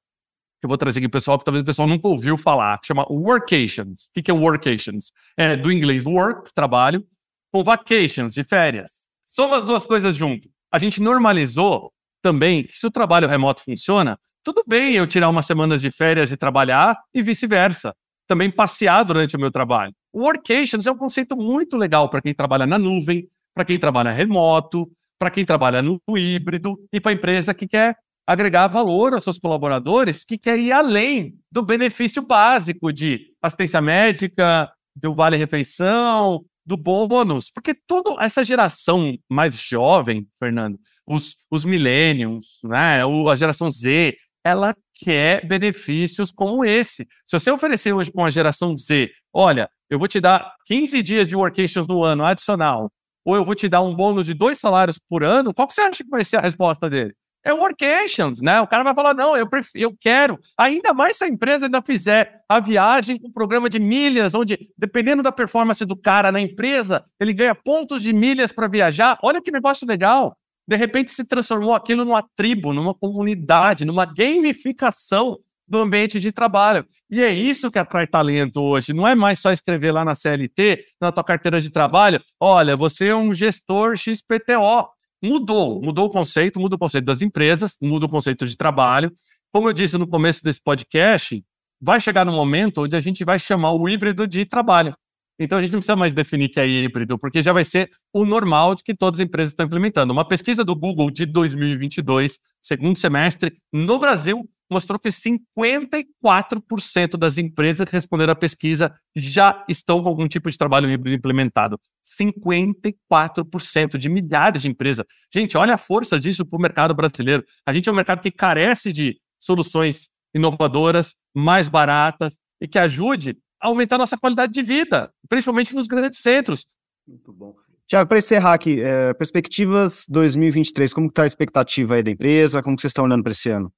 que 0.61 0.67
eu 0.67 0.69
vou 0.69 0.79
trazer 0.79 1.01
aqui 1.01 1.09
para 1.09 1.17
o 1.17 1.21
pessoal, 1.21 1.39
que 1.39 1.45
talvez 1.45 1.63
o 1.63 1.67
pessoal 1.67 1.87
nunca 1.87 2.09
ouviu 2.09 2.37
falar, 2.39 2.79
que 2.81 2.87
chama 2.87 3.07
workations. 3.11 4.09
O 4.09 4.23
que, 4.23 4.31
é 4.31 4.35
workations? 4.35 5.13
É 5.37 5.55
do 5.55 5.71
inglês 5.71 6.05
work, 6.07 6.53
trabalho, 6.55 7.07
com 7.53 7.63
vacations, 7.63 8.35
de 8.35 8.43
férias. 8.43 9.11
São 9.25 9.53
as 9.53 9.65
duas 9.65 9.85
coisas 9.85 10.17
junto. 10.17 10.49
A 10.73 10.79
gente 10.79 11.01
normalizou 11.01 11.93
também, 12.23 12.65
se 12.67 12.87
o 12.87 12.91
trabalho 12.91 13.29
remoto 13.29 13.63
funciona, 13.63 14.19
tudo 14.43 14.65
bem 14.67 14.95
eu 14.95 15.07
tirar 15.07 15.29
umas 15.29 15.47
semanas 15.47 15.81
de 15.81 15.91
férias 15.91 16.33
e 16.33 16.37
trabalhar 16.37 16.97
e 17.15 17.23
vice-versa. 17.23 17.95
Também 18.27 18.51
passear 18.51 19.05
durante 19.05 19.37
o 19.37 19.41
meu 19.41 19.51
trabalho. 19.51 19.93
Workations 20.15 20.87
é 20.87 20.91
um 20.91 20.97
conceito 20.97 21.37
muito 21.37 21.77
legal 21.77 22.09
para 22.09 22.21
quem 22.21 22.35
trabalha 22.35 22.67
na 22.67 22.79
nuvem, 22.79 23.29
para 23.55 23.65
quem 23.65 23.79
trabalha 23.79 24.11
remoto, 24.11 24.91
para 25.19 25.31
quem 25.31 25.45
trabalha 25.45 25.81
no 25.83 26.01
híbrido 26.17 26.77
e 26.93 27.01
para 27.01 27.13
a 27.13 27.15
empresa 27.15 27.55
que 27.55 27.69
quer 27.69 27.97
agregar 28.27 28.67
valor 28.69 29.15
aos 29.15 29.25
seus 29.25 29.39
colaboradores, 29.39 30.25
que 30.25 30.37
quer 30.37 30.59
ir 30.59 30.73
além 30.73 31.39
do 31.51 31.63
benefício 31.63 32.23
básico 32.23 32.93
de 32.93 33.33
assistência 33.41 33.81
médica, 33.81 34.71
do 34.95 35.15
vale-refeição, 35.15 36.45
do 36.65 36.77
bônus. 36.77 37.51
Porque 37.51 37.75
toda 37.87 38.23
essa 38.23 38.45
geração 38.45 39.17
mais 39.31 39.55
jovem, 39.55 40.27
Fernando, 40.39 40.79
os, 41.07 41.37
os 41.51 41.65
millennials, 41.65 42.59
né, 42.65 43.01
a 43.03 43.37
geração 43.37 43.71
Z, 43.71 44.17
ela 44.45 44.75
quer 44.95 45.47
benefícios 45.47 46.33
como 46.33 46.65
esse. 46.65 47.07
Se 47.25 47.39
você 47.39 47.51
oferecer 47.51 47.93
hoje 47.93 48.11
para 48.11 48.23
uma 48.23 48.31
geração 48.31 48.75
Z, 48.77 49.11
olha, 49.33 49.69
eu 49.89 49.99
vou 49.99 50.09
te 50.09 50.21
dar 50.21 50.53
15 50.67 51.03
dias 51.03 51.29
de 51.29 51.37
workations 51.37 51.87
no 51.87 52.03
ano 52.03 52.25
adicional, 52.25 52.91
ou 53.25 53.37
eu 53.37 53.45
vou 53.45 53.55
te 53.55 53.69
dar 53.69 53.83
um 53.83 53.95
bônus 53.95 54.27
de 54.27 54.35
dois 54.35 54.59
salários 54.59 54.99
por 55.09 55.25
ano, 55.25 55.53
qual 55.55 55.67
que 55.67 55.75
você 55.75 55.81
acha 55.83 56.05
que 56.05 56.11
vai 56.11 56.25
ser 56.25 56.37
a 56.37 56.41
resposta 56.41 56.89
dele? 56.89 57.13
É 57.47 57.53
workations, 57.53 58.41
né? 58.43 58.61
O 58.61 58.67
cara 58.67 58.83
vai 58.83 58.93
falar, 58.93 59.15
não, 59.15 59.37
eu, 59.37 59.49
prefiro, 59.49 59.85
eu 59.85 59.97
quero. 59.97 60.37
Ainda 60.59 60.93
mais 60.93 61.17
se 61.17 61.23
a 61.23 61.29
empresa 61.29 61.67
ainda 61.67 61.81
fizer 61.81 62.41
a 62.49 62.59
viagem 62.59 63.21
com 63.21 63.29
um 63.29 63.33
programa 63.33 63.71
de 63.71 63.79
milhas, 63.79 64.35
onde, 64.35 64.59
dependendo 64.77 65.23
da 65.23 65.31
performance 65.31 65.85
do 65.85 65.97
cara 65.97 66.33
na 66.33 66.41
empresa, 66.41 67.05
ele 67.21 67.33
ganha 67.33 67.55
pontos 67.55 68.03
de 68.03 68.13
milhas 68.13 68.51
para 68.51 68.67
viajar. 68.67 69.17
Olha 69.23 69.41
que 69.41 69.53
negócio 69.53 69.87
legal. 69.87 70.37
De 70.67 70.75
repente 70.75 71.13
se 71.13 71.25
transformou 71.25 71.73
aquilo 71.73 72.05
numa 72.05 72.25
tribo, 72.35 72.73
numa 72.73 72.93
comunidade, 72.93 73.85
numa 73.85 74.05
gamificação 74.05 75.39
do 75.69 75.79
ambiente 75.79 76.19
de 76.19 76.33
trabalho. 76.33 76.85
E 77.09 77.23
é 77.23 77.33
isso 77.33 77.71
que 77.71 77.79
atrai 77.79 78.09
talento 78.09 78.61
hoje. 78.61 78.93
Não 78.93 79.07
é 79.07 79.15
mais 79.15 79.39
só 79.39 79.53
escrever 79.53 79.93
lá 79.93 80.05
na 80.05 80.17
CLT, 80.17 80.85
na 81.01 81.13
tua 81.13 81.23
carteira 81.23 81.61
de 81.61 81.71
trabalho, 81.71 82.21
olha, 82.41 82.75
você 82.75 83.09
é 83.09 83.15
um 83.15 83.33
gestor 83.33 83.97
XPTO. 83.97 84.96
Mudou, 85.23 85.81
mudou 85.83 86.07
o 86.07 86.11
conceito, 86.11 86.61
muda 86.61 86.77
o 86.77 86.79
conceito 86.79 87.05
das 87.05 87.23
empresas, 87.23 87.77
muda 87.81 88.07
o 88.07 88.09
conceito 88.09 88.47
de 88.47 88.57
trabalho. 88.57 89.13
Como 89.53 89.69
eu 89.69 89.73
disse 89.73 89.97
no 89.97 90.07
começo 90.07 90.43
desse 90.43 90.63
podcast, 90.63 91.43
vai 91.81 92.01
chegar 92.01 92.25
no 92.25 92.33
momento 92.33 92.83
onde 92.83 92.97
a 92.97 93.01
gente 93.01 93.25
vai 93.25 93.39
chamar 93.39 93.73
o 93.73 93.89
híbrido 93.89 94.27
de 94.27 94.45
trabalho. 94.45 94.95
Então 95.39 95.59
a 95.59 95.63
gente 95.63 95.73
não 95.73 95.81
precisa 95.81 95.97
mais 95.97 96.15
definir 96.15 96.49
que 96.49 96.59
é 96.59 96.67
híbrido, 96.67 97.19
porque 97.19 97.43
já 97.43 97.53
vai 97.53 97.65
ser 97.65 97.91
o 98.13 98.25
normal 98.25 98.75
de 98.75 98.83
que 98.83 98.95
todas 98.95 99.21
as 99.21 99.25
empresas 99.25 99.53
estão 99.53 99.67
implementando. 99.67 100.13
Uma 100.13 100.27
pesquisa 100.27 100.65
do 100.65 100.75
Google 100.75 101.11
de 101.11 101.27
2022, 101.27 102.39
segundo 102.63 102.97
semestre, 102.97 103.55
no 103.73 103.99
Brasil, 103.99 104.49
mostrou 104.71 104.99
que 104.99 105.09
54% 105.09 107.17
das 107.17 107.39
empresas 107.39 107.87
que 107.87 107.93
responderam 107.93 108.33
à 108.33 108.37
pesquisa 108.37 108.93
já 109.15 109.65
estão 109.69 110.03
com 110.03 110.09
algum 110.09 110.27
tipo 110.27 110.51
de 110.51 110.59
trabalho 110.59 110.91
híbrido 110.91 111.17
implementado. 111.17 111.79
54% 112.05 113.97
de 113.97 114.09
milhares 114.09 114.63
de 114.63 114.69
empresas. 114.69 115.07
Gente, 115.33 115.57
olha 115.57 115.75
a 115.75 115.79
força 115.79 116.19
disso 116.19 116.45
para 116.45 116.57
o 116.57 116.61
mercado 116.61 116.95
brasileiro. 116.95 117.45
A 117.67 117.73
gente 117.73 117.89
é 117.89 117.93
um 117.93 117.97
mercado 117.97 118.21
que 118.21 118.31
carece 118.31 118.93
de 118.93 119.19
soluções 119.39 120.11
inovadoras, 120.35 121.17
mais 121.35 121.69
baratas 121.69 122.41
e 122.61 122.69
que 122.69 122.79
ajude 122.79 123.39
a 123.61 123.69
aumentar 123.69 123.97
a 123.97 124.01
nossa 124.01 124.19
qualidade 124.19 124.53
de 124.53 124.63
vida, 124.63 125.11
principalmente 125.29 125.75
nos 125.75 125.87
grandes 125.87 126.21
centros. 126.21 126.67
Muito 127.07 127.33
bom. 127.33 127.55
Tiago, 127.87 128.09
para 128.09 128.19
encerrar 128.19 128.55
aqui, 128.55 128.83
é, 128.83 129.15
perspectivas 129.15 130.07
2023, 130.09 130.93
como 130.93 131.07
está 131.07 131.23
a 131.23 131.27
expectativa 131.27 131.95
aí 131.95 132.03
da 132.03 132.11
empresa? 132.11 132.61
Como 132.61 132.79
vocês 132.79 132.91
estão 132.91 133.05
olhando 133.05 133.23
para 133.23 133.31
esse 133.31 133.49
ano? 133.49 133.73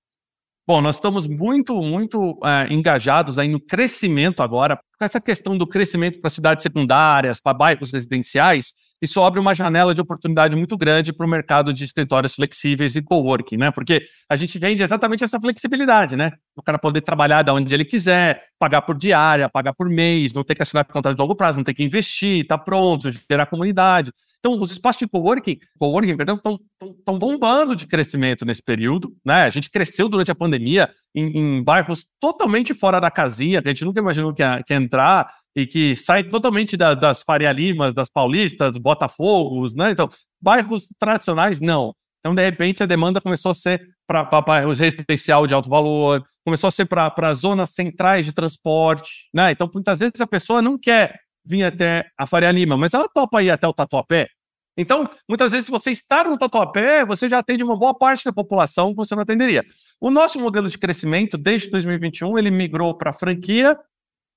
Bom, 0.69 0.83
nós 0.83 0.97
estamos 0.97 1.27
muito, 1.27 1.81
muito 1.81 2.39
é, 2.45 2.71
engajados 2.71 3.39
aí 3.39 3.49
no 3.49 3.59
crescimento 3.59 4.43
agora, 4.43 4.77
com 4.77 5.03
essa 5.03 5.19
questão 5.19 5.57
do 5.57 5.67
crescimento 5.67 6.21
para 6.21 6.29
cidades 6.29 6.63
secundárias, 6.63 7.41
para 7.41 7.57
bairros 7.57 7.91
residenciais, 7.91 8.75
isso 9.01 9.23
abre 9.23 9.41
uma 9.41 9.55
janela 9.55 9.95
de 9.95 10.03
oportunidade 10.03 10.55
muito 10.59 10.77
grande 10.77 11.11
para 11.11 11.25
o 11.25 11.29
mercado 11.29 11.73
de 11.73 11.85
escritórios 11.85 12.35
flexíveis 12.35 12.97
e 12.97 13.03
coworking, 13.03 13.57
né? 13.57 13.71
Porque 13.71 14.03
a 14.29 14.37
gente 14.37 14.59
vende 14.59 14.83
exatamente 14.83 15.25
essa 15.25 15.41
flexibilidade, 15.41 16.17
né? 16.17 16.33
O 16.55 16.63
cara 16.63 16.79
poder 16.79 17.01
trabalhar 17.01 17.41
da 17.41 17.55
onde 17.55 17.73
ele 17.73 17.87
quiser, 17.87 18.43
pagar 18.59 18.83
por 18.83 18.99
diária, 18.99 19.49
pagar 19.49 19.73
por 19.73 19.89
mês, 19.89 20.35
não 20.35 20.45
ter 20.45 20.55
que 20.55 20.63
assinar 20.63 20.85
contrato 20.85 21.17
de 21.17 21.23
longo 21.23 21.35
prazo, 21.35 21.57
não 21.57 21.65
ter 21.65 21.73
que 21.73 21.85
investir, 21.85 22.47
tá 22.47 22.59
pronto, 22.59 23.09
gerar 23.31 23.47
comunidade. 23.47 24.13
Então, 24.39 24.61
os 24.61 24.71
espaços 24.71 25.01
de 25.01 25.09
coworking, 25.09 25.59
coworking 25.79 26.17
perdão, 26.17 26.37
estão 26.37 27.19
bombando 27.19 27.75
de 27.75 27.87
crescimento 27.87 28.45
nesse 28.45 28.63
período. 28.63 29.13
Né? 29.25 29.43
A 29.43 29.51
gente 29.51 29.71
cresceu 29.71 30.09
durante 30.09 30.31
a 30.31 30.35
pandemia 30.35 30.89
em, 31.15 31.39
em 31.39 31.65
bairros 31.65 32.07
totalmente 32.21 32.73
fora 32.73 33.01
da 33.01 33.11
casinha, 33.11 33.61
que 33.61 33.69
a 33.69 33.73
gente 33.73 33.85
nunca 33.85 34.01
imaginou 34.01 34.33
que 34.33 34.43
ia, 34.43 34.63
que 34.65 34.73
ia 34.73 34.79
entrar 34.79 35.29
e 35.57 35.67
que 35.67 35.97
sai 35.97 36.23
totalmente 36.23 36.77
da, 36.77 36.95
das 36.95 37.23
Faria 37.23 37.51
Limas, 37.51 37.95
das 37.95 38.09
Paulistas, 38.09 38.71
dos 38.71 38.79
Botafogos, 38.81 39.75
né? 39.75 39.91
Então, 39.91 40.09
bairros 40.41 40.89
tradicionais, 41.01 41.61
não. 41.61 41.93
Então, 42.21 42.33
de 42.35 42.45
repente, 42.45 42.83
a 42.83 42.87
demanda 42.87 43.21
começou 43.21 43.51
a 43.51 43.55
ser 43.55 43.83
para 44.07 44.25
bairros 44.41 44.79
residencial 44.79 45.47
de 45.47 45.55
alto 45.55 45.69
valor, 45.69 46.25
começou 46.45 46.69
a 46.69 46.71
ser 46.71 46.87
para 46.87 47.35
zonas 47.35 47.75
centrais 47.75 48.25
de 48.25 48.33
transporte, 48.33 49.29
né? 49.35 49.51
Então, 49.51 49.69
muitas 49.73 49.99
vezes 49.99 50.21
a 50.21 50.27
pessoa 50.27 50.63
não 50.63 50.79
quer 50.79 51.19
vir 51.49 51.65
até 51.65 52.05
a 52.17 52.27
Faria 52.27 52.51
Lima, 52.53 52.77
mas 52.77 52.93
ela 52.93 53.09
topa 53.09 53.43
ir 53.43 53.51
até 53.51 53.67
o 53.67 53.73
Tatuapé. 53.73 54.29
Então, 54.77 55.09
muitas 55.29 55.51
vezes, 55.51 55.67
se 55.67 55.73
você 55.73 55.91
está 55.91 56.23
no 56.23 56.39
Tatuapé, 56.39 57.05
você 57.05 57.29
já 57.29 57.39
atende 57.39 57.65
uma 57.65 57.77
boa 57.77 57.93
parte 57.93 58.25
da 58.25 58.33
população 58.33 58.91
que 58.91 58.97
você 58.97 59.15
não 59.15 59.23
atenderia. 59.23 59.65
O 60.01 60.09
nosso 60.09 60.39
modelo 60.39 60.69
de 60.69 60.79
crescimento, 60.79 61.37
desde 61.37 61.69
2021, 61.71 62.39
ele 62.39 62.51
migrou 62.51 62.97
para 62.97 63.13
franquia 63.13 63.77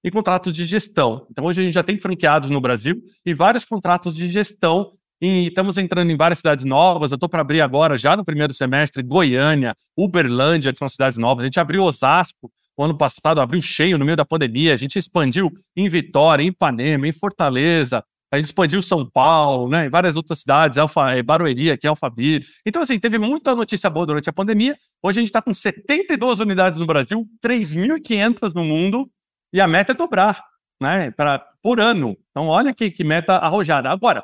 e 0.04 0.10
contratos 0.10 0.52
de 0.54 0.65
gestão. 0.65 1.28
Então, 1.30 1.45
hoje 1.45 1.62
a 1.62 1.63
gente 1.63 1.76
já 1.76 1.84
tem 1.84 2.00
franqueados 2.00 2.50
no 2.50 2.60
Brasil 2.60 2.95
e 3.24 3.36
vários 3.36 3.63
contratos 3.65 4.15
de 4.15 4.28
gestão. 4.30 4.93
E 5.21 5.50
estamos 5.50 5.78
entrando 5.78 6.10
em 6.10 6.17
várias 6.17 6.39
cidades 6.39 6.65
novas. 6.65 7.12
Eu 7.12 7.17
estou 7.17 7.30
para 7.30 7.41
abrir 7.41 7.62
agora, 7.62 7.95
já 7.95 8.17
no 8.17 8.26
primeiro 8.26 8.52
semestre, 8.52 9.04
Goiânia, 9.04 9.76
Uberlândia, 9.95 10.71
que 10.71 10.80
são 10.80 10.89
cidades 10.89 11.19
novas. 11.19 11.43
A 11.43 11.45
gente 11.45 11.60
abriu 11.60 11.84
Osasco, 11.84 12.52
o 12.78 12.84
ano 12.84 12.98
passado 12.98 13.42
abriu 13.42 13.62
cheio 13.62 13.98
no 13.98 14.06
meio 14.06 14.18
da 14.18 14.26
pandemia. 14.26 14.74
A 14.74 14.78
gente 14.78 14.98
expandiu 14.98 15.52
em 15.76 15.88
Vitória, 15.90 16.44
em 16.44 16.48
Ipanema, 16.48 17.08
em 17.08 17.12
Fortaleza. 17.12 18.04
A 18.34 18.38
gente 18.38 18.46
expandiu 18.46 18.82
São 18.82 19.08
Paulo, 19.10 19.70
né? 19.70 19.88
Em 19.88 19.90
várias 19.90 20.16
outras 20.16 20.40
cidades, 20.40 20.78
Alfa, 20.78 21.12
eh, 21.12 21.22
Barueri, 21.22 21.70
aqui 21.70 21.86
Alphaville. 21.86 22.46
Então, 22.66 22.82
assim, 22.82 22.98
teve 22.98 23.18
muita 23.18 23.54
notícia 23.54 23.90
boa 23.90 24.06
durante 24.06 24.30
a 24.30 24.34
pandemia. 24.34 24.78
Hoje 25.04 25.20
a 25.20 25.22
gente 25.22 25.28
está 25.28 25.42
com 25.42 25.54
72 25.54 26.40
unidades 26.40 26.80
no 26.80 26.86
Brasil, 26.86 27.28
3.500 27.44 28.54
no 28.54 28.64
mundo, 28.64 29.12
e 29.54 29.60
a 29.60 29.68
meta 29.68 29.92
é 29.92 29.96
dobrar, 29.96 30.42
né? 30.82 31.12
Pra, 31.12 31.46
por 31.62 31.82
ano. 31.82 32.16
Então, 32.30 32.48
olha 32.48 32.74
que, 32.74 32.90
que 32.90 33.04
meta 33.04 33.36
arrojada. 33.36 33.90
Agora, 33.90 34.24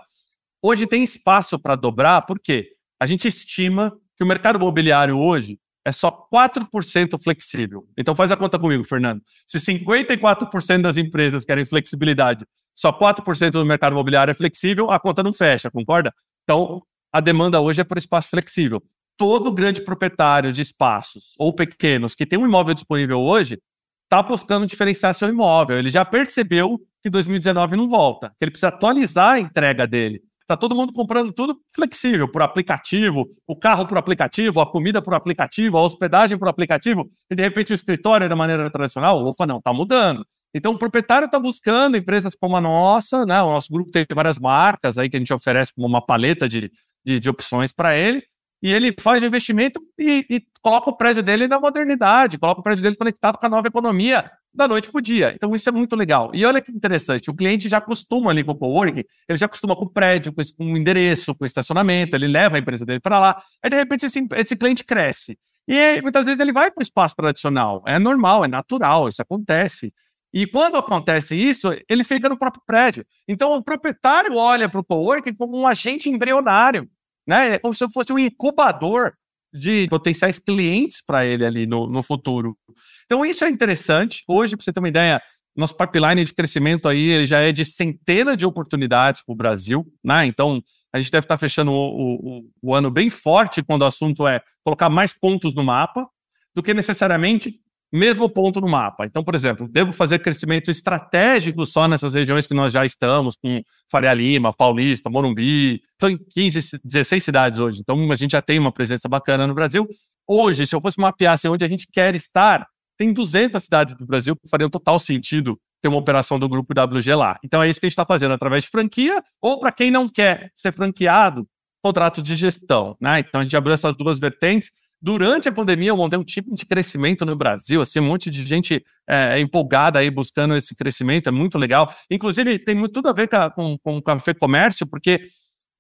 hoje 0.64 0.88
tem 0.88 1.04
espaço 1.04 1.60
para 1.60 1.76
dobrar, 1.76 2.22
porque 2.22 2.70
a 3.02 3.06
gente 3.06 3.28
estima 3.28 3.92
que 4.16 4.24
o 4.24 4.28
mercado 4.28 4.58
imobiliário 4.58 5.18
hoje 5.18 5.60
é 5.88 5.91
só 5.93 6.28
4% 6.34 7.17
flexível. 7.23 7.88
Então 7.97 8.13
faz 8.13 8.30
a 8.30 8.36
conta 8.36 8.60
comigo, 8.60 8.84
Fernando. 8.84 9.21
Se 9.45 9.58
54% 9.58 10.82
das 10.82 10.97
empresas 10.97 11.45
querem 11.45 11.63
flexibilidade, 11.65 12.45
só 12.76 12.91
4% 12.91 13.52
do 13.52 13.65
mercado 13.65 13.93
imobiliário 13.93 14.32
é 14.32 14.34
flexível, 14.34 14.91
a 14.91 15.00
conta 15.00 15.23
não 15.23 15.32
fecha, 15.32 15.71
concorda? 15.71 16.13
Então, 16.43 16.82
a 17.12 17.21
demanda 17.21 17.62
hoje 17.62 17.80
é 17.80 17.86
por 17.86 17.97
espaço 17.97 18.32
flexível. 18.32 18.84
Todo 19.15 19.50
grande 19.50 19.82
proprietário 19.82 20.52
de 20.52 20.62
espaços 20.62 21.34
ou 21.39 21.54
pequenos 21.54 22.13
que 22.13 22.26
tem 22.26 22.38
um 22.38 22.45
imóvel 22.45 22.73
disponível 22.73 23.21
hoje 23.21 23.58
está 24.04 24.21
buscando 24.21 24.67
diferenciar 24.67 25.15
seu 25.15 25.30
imóvel. 25.30 25.80
Ele 25.80 25.89
já 25.89 26.04
percebeu 26.04 26.78
que 27.02 27.10
2019 27.10 27.78
não 27.78 27.88
volta, 27.88 28.34
que 28.38 28.43
ele 28.43 28.52
precisa 28.52 28.67
atualizar 28.67 29.36
a 29.36 29.39
entrega 29.39 29.88
dele. 29.88 30.21
Está 30.48 30.56
todo 30.56 30.74
mundo 30.74 30.94
comprando 30.94 31.34
tudo 31.34 31.60
flexível, 31.76 32.26
por 32.32 32.42
aplicativo, 32.42 33.28
o 33.46 33.54
carro 33.54 33.86
por 33.86 33.98
aplicativo, 33.98 34.62
a 34.62 34.72
comida 34.72 35.02
por 35.02 35.14
aplicativo, 35.14 35.78
a 35.78 35.82
hospedagem 35.82 36.38
por 36.38 36.48
aplicativo, 36.48 37.10
e 37.30 37.36
de 37.36 37.44
repente 37.44 37.74
o 37.74 37.76
escritório 37.76 38.30
da 38.30 38.36
maneira 38.36 38.72
tradicional. 38.72 39.22
Opa, 39.26 39.46
não, 39.46 39.58
está 39.58 39.74
mudando. 39.74 40.26
Então 40.56 40.72
o 40.72 40.78
proprietário 40.78 41.26
está 41.26 41.38
buscando 41.38 41.98
empresas 41.98 42.34
como 42.34 42.56
a 42.56 42.62
nossa, 42.62 43.26
né? 43.26 43.42
O 43.42 43.52
nosso 43.52 43.68
grupo 43.70 43.92
tem 43.92 44.06
várias 44.16 44.40
marcas 44.40 44.98
aí 44.98 45.10
que 45.10 45.18
a 45.18 45.20
gente 45.20 45.34
oferece 45.34 45.74
como 45.76 45.86
uma 45.86 46.02
paleta 46.02 46.48
de, 46.48 46.72
de, 47.06 47.20
de 47.20 47.30
opções 47.30 47.74
para 47.74 47.98
ele 47.98 48.24
e 48.64 48.74
ele 48.74 48.96
faz 49.02 49.22
investimento 49.22 49.82
e, 50.00 50.26
e, 50.30 50.42
coloca 50.62 50.90
o 50.90 50.96
prédio 50.96 51.22
dele 51.22 51.46
na 51.48 51.60
modernidade, 51.60 52.38
coloca 52.38 52.62
o 52.62 52.64
prédio 52.64 52.84
dele 52.84 52.96
conectado 52.96 53.38
com 53.38 53.46
a 53.46 53.50
nova 53.50 53.68
economia 53.68 54.32
da 54.58 54.67
noite 54.67 54.91
para 54.91 55.00
o 55.00 55.02
dia. 55.02 55.34
Então 55.36 55.54
isso 55.56 55.70
é 55.70 55.72
muito 55.72 55.96
legal. 55.96 56.32
E 56.34 56.46
olha 56.46 56.62
que 56.62 56.72
interessante, 56.72 57.30
o 57.30 57.34
cliente 57.34 57.70
já 57.70 57.78
acostuma 57.78 58.32
ali 58.32 58.43
com 58.43 58.52
o 58.52 58.56
coworking, 58.56 59.04
ele 59.28 59.38
já 59.38 59.46
acostuma 59.46 59.76
com 59.76 59.86
o 59.86 59.89
prédio, 59.89 60.34
com, 60.34 60.41
com 60.58 60.74
o 60.74 60.78
endereço, 60.78 61.36
com 61.36 61.43
o 61.43 61.46
estacionamento, 61.46 62.15
ele 62.15 62.28
leva 62.28 62.56
a 62.56 62.60
empresa 62.60 62.86
dele 62.86 63.00
para 63.00 63.20
lá, 63.20 63.41
aí 63.63 63.70
de 63.70 63.76
repente 63.76 64.06
esse, 64.06 64.28
esse 64.36 64.56
cliente 64.56 64.84
cresce. 64.84 65.38
E 65.67 66.02
muitas 66.02 66.26
vezes 66.26 66.39
ele 66.39 66.54
vai 66.54 66.72
para 66.72 66.82
o 66.82 66.84
espaço 66.84 67.15
tradicional. 67.15 67.84
É 67.86 68.00
normal, 68.00 68.46
é 68.46 68.48
natural, 68.48 69.08
isso 69.08 69.22
acontece. 69.22 69.93
E 70.34 70.48
quando 70.48 70.78
acontece 70.78 71.36
isso, 71.36 71.70
ele 71.89 72.04
fica 72.04 72.30
no 72.30 72.38
próprio 72.38 72.63
prédio. 72.65 73.06
Então 73.28 73.54
o 73.54 73.63
proprietário 73.63 74.36
olha 74.36 74.70
para 74.70 74.80
o 74.80 74.84
coworking 74.84 75.34
como 75.36 75.58
um 75.58 75.67
agente 75.67 76.10
embrionário 76.10 76.89
né? 77.28 77.56
É 77.56 77.60
como 77.60 77.74
se 77.74 77.86
fosse 77.91 78.13
um 78.13 78.17
incubador 78.17 79.12
de 79.54 79.88
potenciais 79.90 80.38
clientes 80.38 81.04
para 81.06 81.26
ele 81.26 81.46
ali 81.46 81.66
no, 81.66 81.88
no 81.88 82.04
futuro. 82.04 82.58
Então, 83.06 83.26
isso 83.26 83.46
é 83.46 83.50
interessante. 83.50 84.24
Hoje, 84.28 84.56
para 84.56 84.64
você 84.64 84.74
ter 84.74 84.80
uma 84.80 84.90
ideia, 84.90 85.22
nosso 85.56 85.76
pipeline 85.76 86.24
de 86.24 86.34
crescimento 86.34 86.88
aí 86.88 87.12
ele 87.12 87.26
já 87.26 87.40
é 87.40 87.52
de 87.52 87.66
centenas 87.66 88.38
de 88.38 88.46
oportunidades 88.46 89.24
para 89.26 89.34
o 89.34 89.36
Brasil, 89.36 89.86
né? 90.04 90.26
Então, 90.26 90.62
a 90.94 91.00
gente 91.00 91.12
deve 91.12 91.26
estar 91.26 91.36
tá 91.36 91.40
fechando 91.40 91.72
o, 91.72 92.40
o, 92.40 92.44
o, 92.62 92.76
ano 92.76 92.92
bem 92.92 93.10
forte 93.10 93.64
quando 93.64 93.82
o 93.82 93.86
assunto 93.86 94.28
é 94.28 94.42
colocar 94.64 94.90
mais 94.90 95.14
pontos 95.14 95.56
no 95.56 95.64
mapa 95.64 96.08
do 96.56 96.62
que 96.62 96.74
necessariamente 96.74 97.60
mesmo 97.91 98.30
ponto 98.30 98.60
no 98.60 98.67
mapa. 98.67 99.06
Então, 99.06 99.23
por 99.23 99.36
exemplo, 99.36 99.67
devo 99.67 99.93
fazer 99.93 100.19
crescimento 100.19 100.69
estratégico 100.69 101.65
só 101.65 101.88
nessas 101.88 102.13
regiões 102.13 102.45
que 102.45 102.54
nós 102.54 102.73
já 102.73 102.84
estamos, 102.84 103.36
com 103.36 103.62
Faria 103.89 104.13
Lima, 104.13 104.54
Paulista, 104.54 105.10
Morumbi. 105.10 105.82
Estou 105.91 106.10
em 106.10 106.17
15, 106.17 106.80
16 106.84 107.23
cidades 107.23 107.60
hoje, 107.60 107.80
então 107.82 108.12
a 108.12 108.15
gente 108.15 108.32
já 108.32 108.41
tem 108.41 108.60
uma 108.60 108.71
presença 108.71 109.08
bacana 109.08 109.47
no 109.47 109.54
Brasil. 109.54 109.88
Hoje, 110.28 110.67
se 110.67 110.76
eu 110.76 110.82
fosse 110.82 111.00
mapear 111.00 111.34
assim, 111.34 111.47
onde 111.47 111.63
a 111.63 111.69
gente 111.69 111.88
quer 111.91 112.13
estar, 112.13 112.67
tem 112.97 113.13
200 113.13 113.63
cidades 113.63 113.95
do 113.95 114.06
Brasil 114.06 114.36
que 114.36 114.50
fariam 114.50 114.69
total 114.69 115.00
sentido 115.00 115.58
ter 115.82 115.88
uma 115.88 115.97
operação 115.97 116.39
do 116.39 116.50
grupo 116.50 116.73
WG 116.73 117.13
lá. 117.13 117.38
Então 117.43 117.62
é 117.62 117.69
isso 117.69 117.80
que 117.80 117.86
a 117.86 117.89
gente 117.89 117.93
está 117.93 118.06
fazendo 118.06 118.34
através 118.34 118.63
de 118.63 118.69
franquia, 118.69 119.23
ou 119.41 119.60
para 119.60 119.71
quem 119.71 119.91
não 119.91 120.10
quer 120.10 120.52
ser 120.56 120.71
franqueado, 120.73 121.47
contratos 121.84 122.23
de 122.23 122.36
gestão. 122.36 122.97
Né? 123.00 123.19
Então 123.19 123.41
a 123.41 123.43
gente 123.43 123.56
abriu 123.56 123.73
essas 123.73 123.95
duas 123.95 124.19
vertentes 124.19 124.71
Durante 125.00 125.48
a 125.48 125.52
pandemia, 125.52 125.90
eu 125.90 125.98
montei 125.98 126.18
um 126.18 126.24
tipo 126.24 126.54
de 126.56 126.66
crescimento 126.66 127.24
no 127.26 127.36
Brasil, 127.36 127.82
assim, 127.82 128.00
um 128.00 128.08
monte 128.08 128.32
de 128.32 128.44
gente 128.44 128.84
é, 129.08 129.40
empolgada 129.40 130.00
aí 130.00 130.10
buscando 130.10 130.56
esse 130.56 130.76
crescimento, 130.76 131.30
é 131.30 131.32
muito 131.32 131.58
legal. 131.58 131.88
Inclusive, 132.10 132.58
tem 132.58 132.74
muito, 132.74 132.94
tudo 132.94 133.10
a 133.10 133.14
ver 133.14 133.30
com, 133.56 133.78
com, 133.78 134.02
com 134.02 134.12
a 134.12 134.18
Comércio, 134.40 134.88
porque 134.88 135.30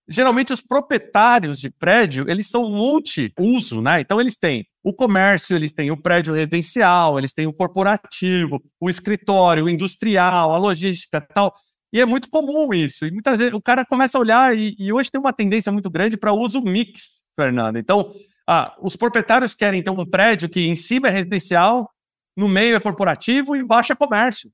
geralmente 0.07 0.53
os 0.53 0.61
proprietários 0.61 1.59
de 1.59 1.69
prédio, 1.71 2.29
eles 2.29 2.47
são 2.47 2.69
multi-uso, 2.69 3.81
né? 3.81 4.01
Então, 4.01 4.21
eles 4.21 4.35
têm 4.35 4.65
o 4.83 4.93
comércio, 4.93 5.55
eles 5.55 5.73
têm 5.73 5.91
o 5.91 6.01
prédio 6.01 6.33
residencial, 6.33 7.17
eles 7.17 7.33
têm 7.33 7.47
o 7.47 7.53
corporativo, 7.53 8.61
o 8.79 8.89
escritório, 8.89 9.65
o 9.65 9.69
industrial, 9.69 10.53
a 10.53 10.57
logística 10.57 11.19
tal. 11.19 11.53
E 11.91 11.99
é 11.99 12.05
muito 12.05 12.29
comum 12.29 12.73
isso. 12.73 13.05
E 13.05 13.11
muitas 13.11 13.39
vezes 13.39 13.53
o 13.53 13.61
cara 13.61 13.83
começa 13.83 14.17
a 14.17 14.21
olhar, 14.21 14.57
e, 14.57 14.75
e 14.77 14.93
hoje 14.93 15.11
tem 15.11 15.19
uma 15.19 15.33
tendência 15.33 15.71
muito 15.71 15.89
grande 15.89 16.15
para 16.15 16.31
uso 16.31 16.61
mix, 16.61 17.23
Fernando. 17.35 17.77
Então, 17.77 18.13
ah, 18.47 18.73
os 18.79 18.95
proprietários 18.95 19.53
querem 19.53 19.83
ter 19.83 19.89
um 19.89 20.05
prédio 20.05 20.47
que 20.47 20.61
em 20.61 20.75
cima 20.75 21.09
é 21.09 21.11
residencial, 21.11 21.91
no 22.35 22.47
meio 22.47 22.75
é 22.75 22.79
corporativo 22.79 23.55
e 23.55 23.59
embaixo 23.59 23.91
é 23.91 23.95
comércio. 23.95 24.51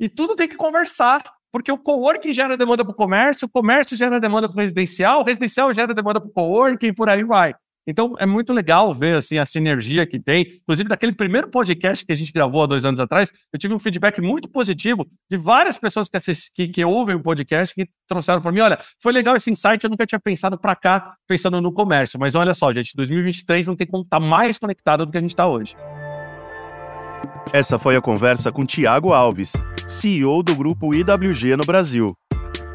E 0.00 0.08
tudo 0.08 0.34
tem 0.34 0.48
que 0.48 0.56
conversar, 0.56 1.22
porque 1.52 1.70
o 1.70 1.78
coworking 1.78 2.32
gera 2.32 2.56
demanda 2.56 2.84
para 2.84 2.92
o 2.92 2.96
comércio, 2.96 3.46
o 3.46 3.50
comércio 3.50 3.96
gera 3.96 4.18
demanda 4.18 4.48
para 4.48 4.56
o 4.56 4.60
residencial, 4.60 5.20
o 5.20 5.24
residencial 5.24 5.72
gera 5.72 5.94
demanda 5.94 6.20
para 6.20 6.28
o 6.28 6.32
coworking 6.32 6.86
e 6.86 6.92
por 6.92 7.08
aí 7.08 7.22
vai. 7.22 7.54
Então 7.86 8.14
é 8.18 8.26
muito 8.26 8.52
legal 8.52 8.94
ver 8.94 9.16
assim 9.16 9.38
a 9.38 9.46
sinergia 9.46 10.06
que 10.06 10.18
tem. 10.18 10.46
Inclusive, 10.62 10.88
daquele 10.88 11.12
primeiro 11.12 11.48
podcast 11.48 12.04
que 12.04 12.12
a 12.12 12.14
gente 12.14 12.32
gravou 12.32 12.62
há 12.62 12.66
dois 12.66 12.84
anos 12.84 13.00
atrás, 13.00 13.32
eu 13.52 13.58
tive 13.58 13.74
um 13.74 13.78
feedback 13.78 14.20
muito 14.20 14.48
positivo 14.48 15.06
de 15.30 15.36
várias 15.36 15.76
pessoas 15.76 16.08
que, 16.08 16.16
assist, 16.16 16.52
que, 16.54 16.68
que 16.68 16.84
ouvem 16.84 17.16
o 17.16 17.22
podcast 17.22 17.74
que 17.74 17.88
trouxeram 18.08 18.40
para 18.40 18.52
mim: 18.52 18.60
olha, 18.60 18.78
foi 19.02 19.12
legal 19.12 19.36
esse 19.36 19.50
insight, 19.50 19.82
eu 19.82 19.90
nunca 19.90 20.06
tinha 20.06 20.20
pensado 20.20 20.58
para 20.58 20.76
cá, 20.76 21.14
pensando 21.26 21.60
no 21.60 21.72
comércio. 21.72 22.18
Mas 22.18 22.34
olha 22.34 22.54
só, 22.54 22.72
gente, 22.72 22.92
2023 22.94 23.66
não 23.66 23.76
tem 23.76 23.86
como 23.86 24.04
estar 24.04 24.20
tá 24.20 24.24
mais 24.24 24.58
conectado 24.58 25.04
do 25.04 25.12
que 25.12 25.18
a 25.18 25.20
gente 25.20 25.30
está 25.30 25.46
hoje. 25.46 25.74
Essa 27.52 27.78
foi 27.78 27.96
a 27.96 28.00
conversa 28.00 28.50
com 28.50 28.64
Tiago 28.64 29.12
Alves, 29.12 29.52
CEO 29.86 30.42
do 30.42 30.54
grupo 30.54 30.94
IWG 30.94 31.56
no 31.56 31.64
Brasil. 31.64 32.16